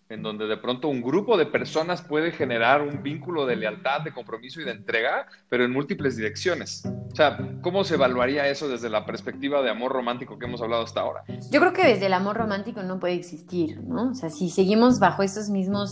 [0.10, 4.14] en donde de pronto un grupo de personas puede generar un vínculo de lealtad, de
[4.14, 6.86] compromiso y de entrega, pero en múltiples direcciones.
[7.12, 10.84] O sea, ¿cómo se evaluaría eso desde la perspectiva de amor romántico que hemos hablado
[10.84, 11.24] hasta ahora?
[11.52, 14.12] Yo creo que desde el amor romántico no puede existir, ¿no?
[14.12, 15.92] O sea, si seguimos bajo esos mismos,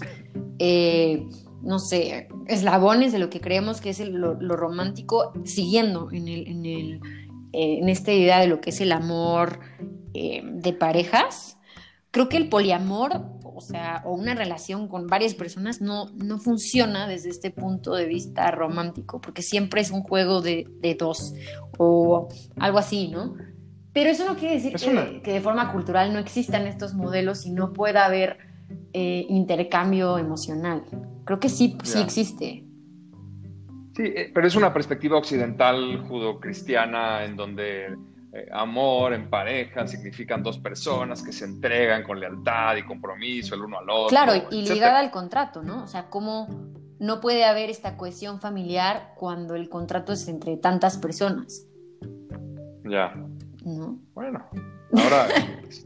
[0.59, 1.25] eh,
[1.61, 6.65] no sé, eslabones de lo que creemos que es lo, romántico, siguiendo en, el, en,
[6.65, 6.93] el,
[7.53, 9.59] eh, en esta idea de lo que es el amor
[10.13, 11.54] eh, de parejas,
[12.15, 17.09] creo que el poliamor o sea, o una relación con varias personas no, no funciona
[17.09, 20.65] desde este punto de vista romántico, porque siempre es un juego de,
[20.97, 21.33] dos
[21.77, 23.35] o algo así, ¿no?
[23.91, 27.73] Pero eso no quiere decir que, de forma cultural no existan estos modelos y no
[27.73, 28.37] pueda haber
[28.93, 30.83] eh, intercambio emocional.
[31.25, 32.63] Creo que sí, sí existe.
[33.93, 37.97] Sí, eh, pero es una perspectiva occidental judo-cristiana en donde
[38.35, 43.61] eh, amor en pareja significan dos personas que se entregan con lealtad y compromiso el
[43.61, 44.09] uno al otro.
[44.09, 45.83] Claro, y ligada al contrato, ¿no?
[45.83, 46.49] O sea, cómo
[46.99, 51.65] no puede haber esta cohesión familiar cuando el contrato es entre tantas personas.
[52.83, 53.13] Ya.
[54.13, 54.45] Bueno,
[54.97, 55.27] ahora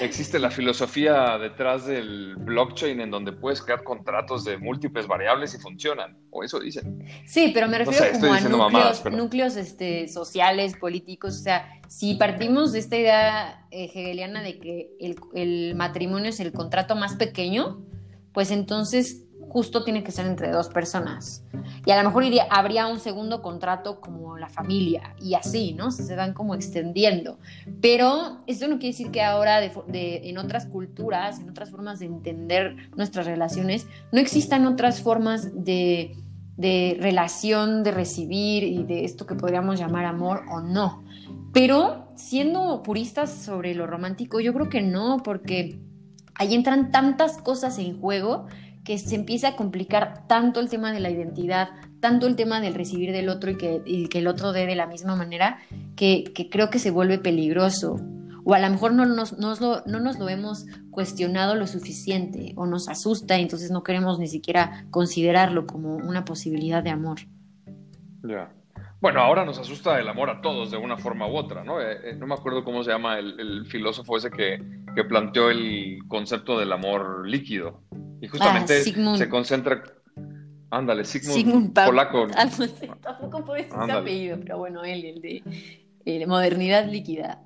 [0.00, 5.58] Existe la filosofía detrás del blockchain en donde puedes crear contratos de múltiples variables y
[5.58, 7.04] funcionan, o eso dicen.
[7.26, 12.72] Sí, pero me refiero como a núcleos, núcleos este, sociales, políticos, o sea, si partimos
[12.72, 17.84] de esta idea eh, hegeliana de que el, el matrimonio es el contrato más pequeño,
[18.32, 19.25] pues entonces
[19.56, 21.42] justo tiene que ser entre dos personas.
[21.86, 25.90] Y a lo mejor iría, habría un segundo contrato como la familia y así, ¿no?
[25.90, 27.38] Se van como extendiendo.
[27.80, 32.90] Pero esto no quiere decir que ahora en otras culturas, en otras formas de entender
[32.96, 36.14] nuestras relaciones, no existan otras formas de,
[36.58, 41.02] de relación, de recibir y de esto que podríamos llamar amor o no.
[41.54, 45.80] Pero siendo puristas sobre lo romántico, yo creo que no, porque
[46.34, 48.48] ahí entran tantas cosas en juego
[48.86, 52.74] que se empieza a complicar tanto el tema de la identidad, tanto el tema del
[52.74, 53.56] recibir del otro y
[54.08, 55.58] que, el otro dé de la misma manera,
[55.96, 57.96] que, creo que se vuelve peligroso.
[58.44, 62.64] O a lo mejor no nos, lo, no nos lo hemos cuestionado lo suficiente o
[62.64, 67.18] nos asusta y entonces no queremos ni siquiera considerarlo como una posibilidad de amor.
[68.22, 68.52] Ya.
[69.00, 71.80] Bueno, ahora nos asusta el amor a todos de una forma u otra, ¿no?
[71.80, 74.62] Eh, eh, no me acuerdo cómo se llama el, filósofo ese que,
[74.94, 77.82] que, planteó el concepto del amor líquido.
[78.20, 79.82] Y justamente ah, se concentra.
[80.70, 82.26] Ándale, Sigmund, polaco.
[82.36, 82.48] Ah,
[83.02, 85.42] tampoco puede ser su apellido, pero bueno, él, el de
[86.04, 87.45] eh, modernidad líquida.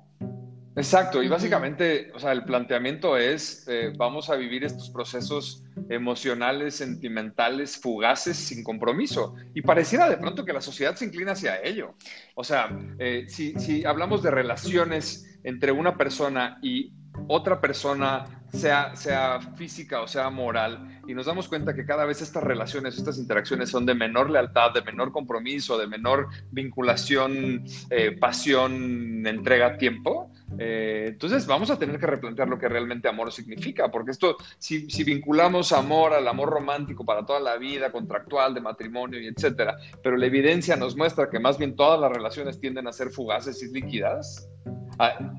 [0.73, 6.75] Exacto, y básicamente, o sea, el planteamiento es, eh, vamos a vivir estos procesos emocionales,
[6.75, 9.35] sentimentales, fugaces, sin compromiso.
[9.53, 11.95] Y pareciera de pronto que la sociedad se inclina hacia ello.
[12.35, 12.69] O sea,
[12.99, 16.93] eh, si, si hablamos de relaciones entre una persona y
[17.27, 22.43] otra persona sea, física o sea moral, y nos damos cuenta que cada vez estas
[22.43, 29.25] relaciones, estas interacciones son de menor lealtad, de menor compromiso, de menor vinculación, eh, pasión,
[29.25, 34.11] entrega, tiempo, eh, entonces vamos a tener que replantear lo que realmente amor significa, porque
[34.11, 39.19] esto, si, si, vinculamos amor al amor romántico para toda la vida, contractual, de matrimonio
[39.19, 42.93] y etcétera, pero la evidencia nos muestra que más bien todas las relaciones tienden a
[42.93, 44.49] ser fugaces y líquidas,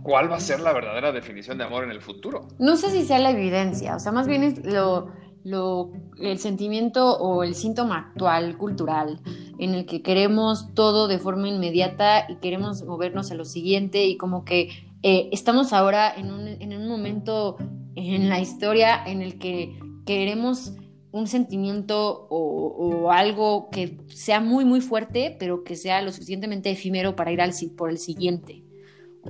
[0.03, 2.49] ¿cuál va a ser la verdadera definición de amor en el futuro?
[2.59, 5.13] No sé si sea la evidencia, o sea, más bien es lo,
[5.45, 9.21] lo, el sentimiento o el síntoma actual, cultural,
[9.59, 14.17] en el que queremos todo de forma inmediata y queremos movernos a lo siguiente y
[14.17, 14.71] como que
[15.03, 17.57] eh, estamos ahora en un, en un momento
[17.95, 20.75] en la historia en el que queremos
[21.11, 26.71] un sentimiento o, o, algo que sea muy, muy fuerte, pero que sea lo suficientemente
[26.71, 28.62] efímero para ir al, por el siguiente.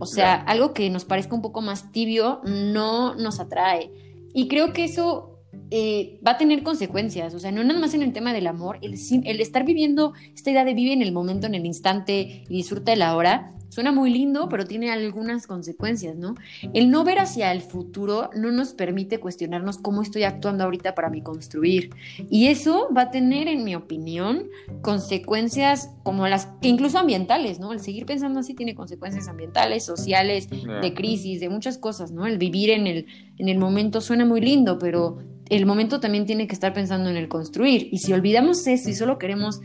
[0.00, 3.90] O sea, algo que nos parezca un poco más tibio no nos atrae.
[4.34, 5.40] Y creo que eso
[5.70, 7.34] eh, va a tener consecuencias.
[7.34, 10.50] O sea, no nada más en el tema del amor, el, el estar viviendo esta
[10.50, 13.90] idea de vive en el momento, en el instante y disfruta de la hora, Suena
[13.90, 16.34] muy lindo, pero tiene algunas consecuencias, ¿no?
[16.74, 21.08] El no ver hacia el futuro no nos permite cuestionarnos cómo estoy actuando ahorita para
[21.08, 21.88] mi construir.
[22.28, 24.50] Y eso va a tener, en mi opinión,
[24.82, 27.72] consecuencias como las que incluso ambientales, ¿no?
[27.72, 32.26] El seguir pensando así tiene consecuencias ambientales, sociales, de crisis, de muchas cosas, ¿no?
[32.26, 33.06] El vivir en el,
[33.38, 35.16] en el momento suena muy lindo, pero
[35.48, 37.88] el momento también tiene que estar pensando en el construir.
[37.90, 39.62] Y si olvidamos eso y solo queremos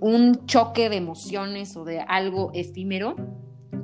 [0.00, 3.16] un choque de emociones o de algo efímero,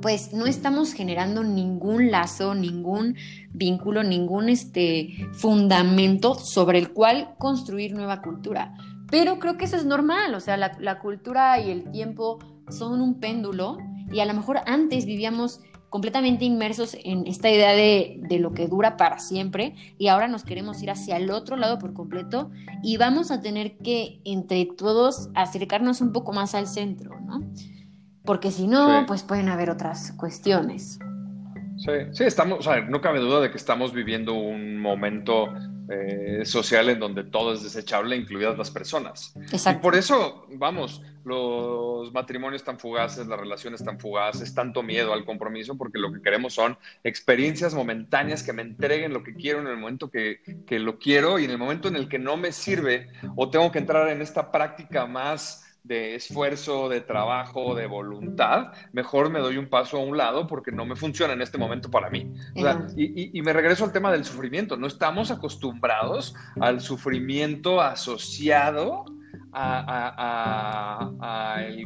[0.01, 3.15] pues no estamos generando ningún lazo, ningún
[3.51, 8.73] vínculo, ningún este, fundamento sobre el cual construir nueva cultura.
[9.09, 13.19] Pero creo que eso es normal, o sea, la, cultura y el tiempo son un
[13.19, 13.77] péndulo
[14.11, 18.67] y a lo mejor antes vivíamos completamente inmersos en esta idea de, de, lo que
[18.67, 22.51] dura para siempre y ahora nos queremos ir hacia el otro lado por completo
[22.83, 27.39] y vamos a tener que entre todos acercarnos un poco más al centro, ¿no?
[28.27, 30.99] Porque si no, pues pueden haber otras cuestiones.
[31.77, 35.47] Sí, sí, estamos, o sea, no cabe duda de que estamos viviendo un momento
[35.89, 39.33] eh, social en donde todo es desechable, incluidas las personas.
[39.51, 39.79] Exacto.
[39.79, 45.23] Y por eso, vamos, los matrimonios tan fugaces, las relaciones tan fugaces, tanto miedo al
[45.23, 49.67] compromiso, porque lo que queremos son experiencias momentáneas que me entreguen lo que quiero en
[49.67, 52.51] el momento que, que lo quiero y en el momento en el que no me
[52.51, 53.07] sirve
[53.37, 59.29] o tengo que entrar en esta práctica más de esfuerzo, de trabajo, de voluntad, mejor
[59.29, 62.09] me doy un paso a un lado porque no me funciona en este momento para
[62.09, 62.33] mí.
[62.95, 64.75] y, me regreso al tema del sufrimiento.
[64.75, 69.05] No estamos acostumbrados al sufrimiento asociado
[69.53, 71.09] a,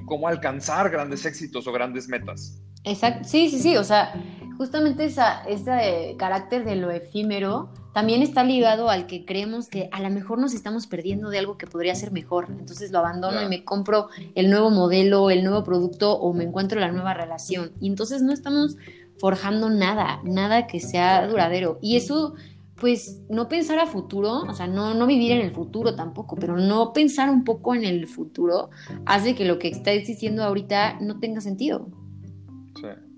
[0.05, 2.59] cómo alcanzar grandes éxitos o grandes metas.
[2.83, 4.13] Exacto, sí, sí, sí, o sea,
[4.57, 10.01] justamente esa, ese carácter de lo efímero también está ligado al que creemos que a
[10.01, 12.47] lo mejor nos estamos perdiendo de algo que podría ser mejor.
[12.49, 16.79] Entonces lo abandono y me compro el nuevo modelo, el nuevo producto o me encuentro
[16.79, 17.71] la nueva relación.
[17.81, 18.77] Y entonces no estamos
[19.19, 21.79] forjando nada, nada que sea duradero.
[21.81, 22.33] Y eso,
[22.75, 26.57] pues, no pensar a futuro, o sea, no, no vivir en el futuro tampoco, pero
[26.57, 28.69] no pensar un poco en el futuro
[29.05, 31.87] hace que lo que estáis diciendo ahorita no tenga sentido.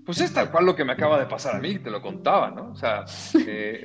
[0.04, 2.50] Pues es tal cual lo que me acaba de pasar a mí, te lo contaba,
[2.50, 2.72] ¿no?
[2.72, 3.04] O sea,
[3.46, 3.84] eh,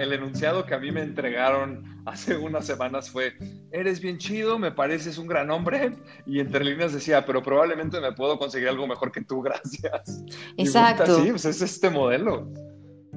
[0.00, 3.34] el enunciado que a mí me entregaron hace unas semanas fue,
[3.70, 5.92] eres bien chido, me pareces un gran hombre,
[6.26, 10.24] y entre líneas decía, pero probablemente me puedo conseguir algo mejor que tú, gracias.
[10.56, 11.22] Exacto.
[11.22, 12.50] sí, pues es este modelo.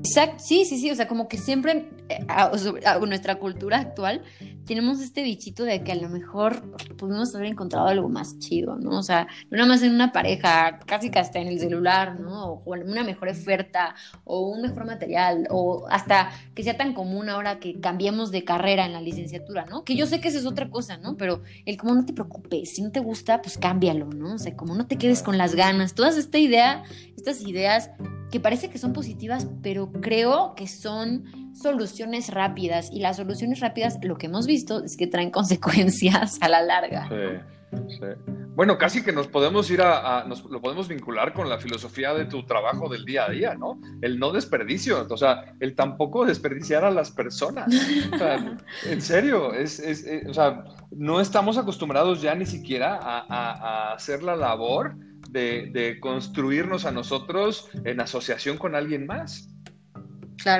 [0.05, 2.51] Exacto, sí, sí, sí, o sea, como que siempre eh, a,
[2.99, 4.21] nuestra cultura actual
[4.65, 8.99] tenemos este bichito de que a lo mejor pudimos haber encontrado algo más chido, ¿no?
[8.99, 12.45] O sea, no nada más en una pareja, casi que hasta en el celular, ¿no?
[12.45, 13.95] O una mejor oferta,
[14.25, 18.85] o un mejor material, o hasta que sea tan común ahora que cambiemos de carrera
[18.85, 19.85] en la licenciatura, ¿no?
[19.85, 21.15] Que yo sé que esa es otra cosa, ¿no?
[21.15, 24.35] Pero el como no te preocupes, si no te gusta, pues cámbialo, ¿no?
[24.35, 26.83] O sea, como no te quedes con las ganas, todas esta idea,
[27.15, 27.89] estas ideas
[28.33, 33.99] que parece que son positivas, pero creo que son soluciones rápidas y las soluciones rápidas,
[34.01, 37.07] lo que hemos visto es que traen consecuencias a la larga.
[37.09, 38.33] Sí, sí.
[38.55, 42.25] Bueno, casi que nos podemos ir a, nos, lo podemos vincular con la filosofía de
[42.25, 43.81] tu trabajo del día a día, ¿no?
[44.03, 47.73] El no desperdicio, o sea, el tampoco desperdiciar a las personas.
[48.13, 53.25] O sea, en serio, es, es, o sea, no estamos acostumbrados ya ni siquiera a,
[53.27, 54.95] a hacer la labor
[55.33, 59.49] de, construirnos a nosotros en asociación con alguien más.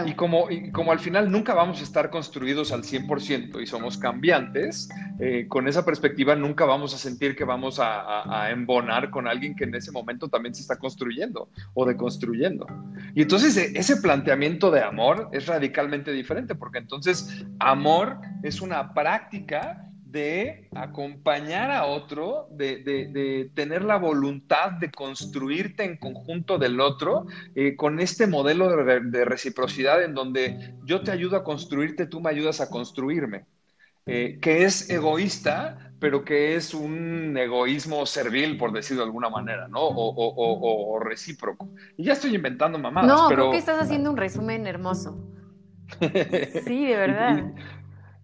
[0.05, 4.89] Y como, como al final nunca vamos a estar construidos al 100% y somos cambiantes,
[5.19, 9.63] eh, con esa perspectiva nunca vamos a sentir que vamos a, embonar con alguien que
[9.63, 12.65] en ese momento también se está construyendo o deconstruyendo.
[13.15, 18.93] Y entonces e, ese planteamiento de amor es radicalmente diferente, porque entonces amor es una
[18.93, 27.26] práctica de acompañar a otro, de, tener la voluntad de construirte en conjunto del otro,
[27.55, 32.30] eh, con este modelo de, reciprocidad en donde yo te ayudo a construirte, tú me
[32.30, 33.45] ayudas a construirme,
[34.05, 39.68] eh, que es egoísta, pero que es un egoísmo servil, por decirlo de alguna manera,
[39.68, 39.80] ¿no?
[39.82, 41.70] O, recíproco.
[41.97, 43.09] Y ya estoy inventando mamadas.
[43.09, 45.18] No, creo que estás haciendo un resumen hermoso.
[46.66, 47.53] Sí, de verdad.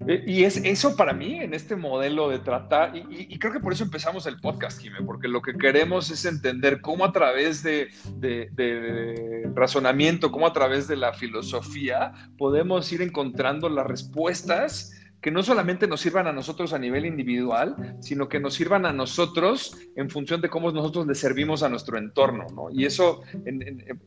[0.08, 3.74] Eh, y es eso para mí en este modelo de tratar, y, creo que por
[3.74, 7.90] eso empezamos el podcast, Jimé, porque lo que queremos es entender cómo a través de,
[8.16, 15.44] de, razonamiento, cómo a través de la filosofía podemos ir encontrando las respuestas que no
[15.44, 20.10] solamente nos sirvan a nosotros a nivel individual, sino que nos sirvan a nosotros en
[20.10, 22.70] función de cómo nosotros le servimos a nuestro entorno, ¿no?
[22.72, 23.22] Y eso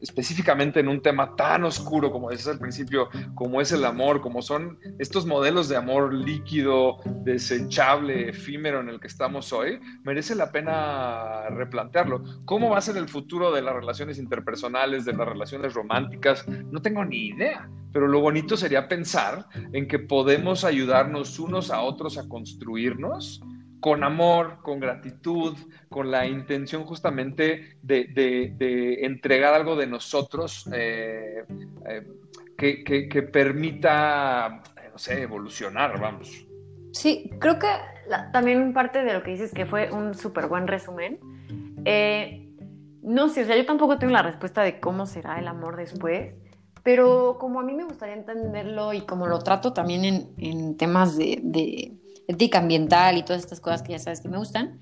[0.00, 4.42] específicamente en un tema tan oscuro como decías al principio, como es el amor, como
[4.42, 10.50] son estos modelos de amor líquido, desechable, efímero en el que estamos hoy, merece la
[10.50, 12.22] pena replantearlo.
[12.44, 16.46] ¿Cómo va a ser el futuro de las relaciones interpersonales, de las relaciones románticas?
[16.48, 20.64] No tengo ni idea pero lo bonito sería pensar en que podemos
[21.02, 23.42] ayudarnos unos a otros a construirnos
[23.80, 25.56] con amor, con gratitud,
[25.88, 31.44] con la intención justamente de, entregar algo de nosotros eh,
[31.88, 36.46] eh, que, permita, no sé, evolucionar, vamos.
[36.92, 37.66] Sí, creo que
[38.32, 41.18] también parte de lo que dices que fue un súper buen resumen.
[41.84, 42.48] Eh,
[43.02, 46.34] no sé, o sea, yo tampoco tengo la respuesta de cómo será el amor después.
[46.82, 51.92] Pero como a mí me gustaría entenderlo y como lo trato también en, temas de,
[52.26, 54.78] ética ambiental y todas estas cosas que ya sabes que me gustan,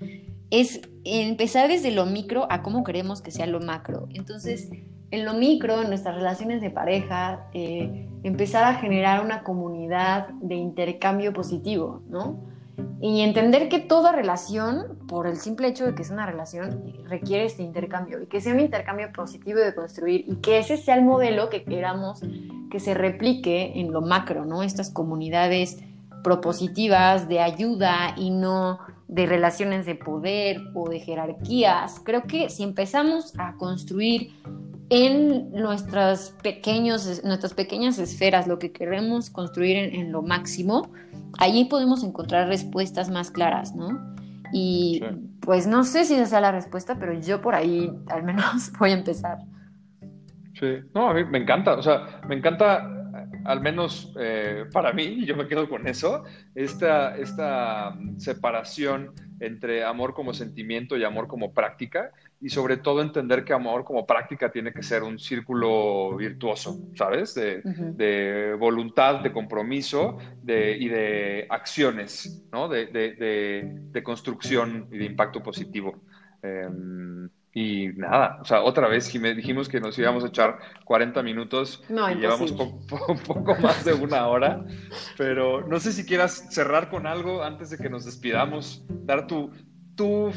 [0.49, 4.07] es empezar desde lo micro a cómo queremos que sea lo macro.
[4.13, 4.69] Entonces,
[5.11, 10.55] en lo micro, en nuestras relaciones de pareja, eh, empezar a generar una comunidad de
[10.55, 12.39] intercambio positivo, ¿no?
[13.01, 17.45] Y entender que toda relación, por el simple hecho de que es una relación, requiere
[17.45, 21.03] este intercambio y que sea un intercambio positivo de construir y que ese sea el
[21.03, 22.21] modelo que queramos
[22.69, 24.63] que se replique en lo macro, ¿no?
[24.63, 25.79] Estas comunidades
[26.23, 31.99] propositivas de ayuda y no de relaciones de poder o de jerarquías.
[32.03, 34.31] Creo que si empezamos a construir
[34.89, 40.91] en nuestras, pequeños, nuestras pequeñas esferas lo que queremos construir en, lo máximo,
[41.37, 44.15] allí podemos encontrar respuestas más claras, ¿no?
[44.53, 45.01] Y
[45.41, 48.91] pues no sé si esa sea la respuesta, pero yo por ahí al menos voy
[48.91, 49.37] a empezar.
[50.59, 53.01] Sí, no, a mí me encanta, o sea, me encanta
[53.45, 56.23] al menos eh, para mí, y yo me quedo con eso,
[56.55, 62.11] esta, esta separación entre amor como sentimiento y amor como práctica,
[62.41, 67.35] y sobre todo entender que amor como práctica tiene que ser un círculo virtuoso, ¿sabes?
[67.35, 72.67] De, voluntad, de compromiso de, y de acciones, ¿no?
[72.67, 76.01] De, construcción y de impacto positivo.
[76.41, 81.83] Em, Y nada, o sea, otra vez dijimos que nos íbamos a echar 40 minutos
[81.89, 84.65] y llevamos un poco más de una hora,
[85.17, 89.51] pero no sé si quieras cerrar con algo antes de que nos despidamos, dar tu,
[89.95, 90.31] tu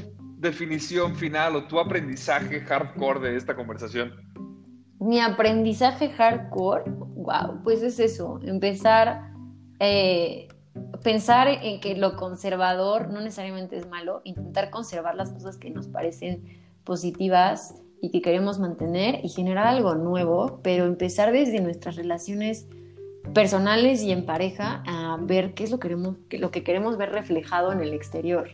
[0.45, 4.13] definición final o tu aprendizaje hardcore de esta conversación.
[5.01, 9.33] Mi aprendizaje hardcore, wow, pues es eso, empezar,
[9.81, 10.49] eh,
[11.03, 15.89] pensar en que lo conservador no necesariamente es malo, intentar conservar las cosas que nos
[15.89, 16.45] parecen
[16.85, 22.69] positivas y que queremos mantener y generar algo nuevo, pero empezar desde nuestras relaciones
[23.33, 27.95] personales y en pareja a ver qué es lo, que queremos ver reflejado en el
[27.95, 28.51] exterior.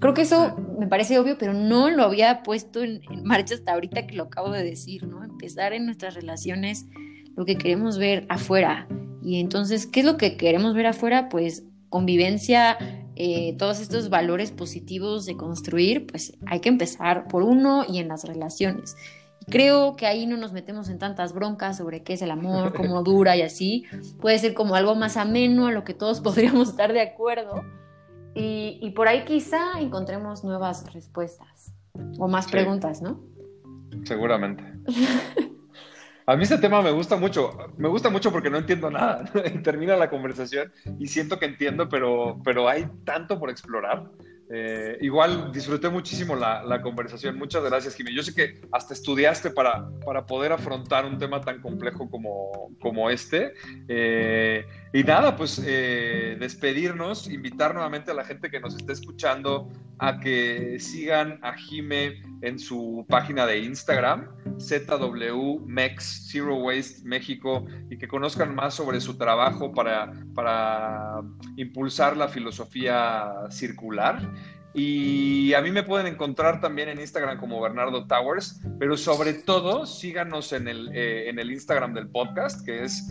[0.00, 4.06] Creo que eso me parece obvio, pero no lo había puesto en, marcha hasta ahorita
[4.06, 5.24] que lo acabo de decir, ¿no?
[5.24, 6.86] Empezar en nuestras relaciones
[7.36, 8.86] lo que queremos ver afuera.
[9.22, 11.28] Y entonces, ¿qué es lo que queremos ver afuera?
[11.28, 12.78] Pues convivencia,
[13.16, 18.08] eh, todos estos valores positivos de construir, pues hay que empezar por uno y en
[18.08, 18.94] las relaciones.
[19.50, 23.02] Creo que ahí no nos metemos en tantas broncas sobre qué es el amor, cómo
[23.04, 23.84] dura y así.
[24.20, 27.64] Puede ser como algo más ameno a lo que todos podríamos estar de acuerdo.
[28.40, 31.74] Y, por ahí quizá encontremos nuevas respuestas
[32.18, 33.20] o más preguntas, ¿no?
[34.04, 34.62] Seguramente.
[36.26, 39.24] A mí este tema me gusta mucho, me gusta mucho porque no entiendo nada.
[39.64, 44.04] Termina la conversación y siento que entiendo, pero, pero hay tanto por explorar.
[44.50, 47.38] Eh, igual disfruté muchísimo la, conversación.
[47.38, 48.14] Muchas gracias, Jimmy.
[48.14, 53.10] Yo sé que hasta estudiaste para, para poder afrontar un tema tan complejo como, como
[53.10, 53.54] este.
[53.88, 59.68] Eh, y nada, pues eh, despedirnos, invitar nuevamente a la gente que nos esté escuchando
[59.98, 64.28] a que sigan a Jime en su página de Instagram,
[64.58, 71.20] ZWMEX, Zero Waste México, y que conozcan más sobre su trabajo para, para
[71.56, 74.20] impulsar la filosofía circular.
[74.74, 79.86] Y a mí me pueden encontrar también en Instagram como Bernardo Towers, pero sobre todo
[79.86, 83.10] síganos en el, eh, en el Instagram del podcast, que es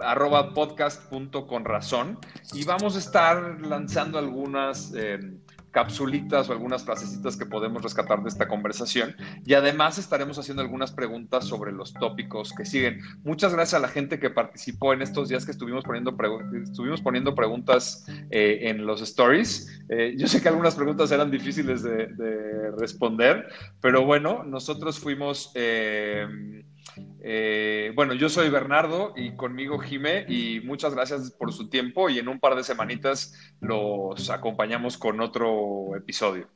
[0.00, 2.18] arroba podcast.conrazón
[2.52, 5.18] y vamos a estar lanzando algunas eh,
[5.76, 10.90] capsulitas o algunas frasecitas que podemos rescatar de esta conversación y además estaremos haciendo algunas
[10.90, 13.00] preguntas sobre los tópicos que siguen.
[13.24, 16.16] Muchas gracias a la gente que participó en estos días que estuvimos poniendo,
[16.62, 19.82] estuvimos poniendo preguntas eh, en los stories.
[19.90, 23.46] Eh, yo sé que algunas preguntas eran difíciles de, de responder,
[23.82, 25.52] pero bueno, nosotros fuimos...
[27.20, 32.18] Eh, bueno, yo soy Bernardo y conmigo Jime y muchas gracias por su tiempo y
[32.18, 36.48] en un par de semanitas los acompañamos con otro episodio.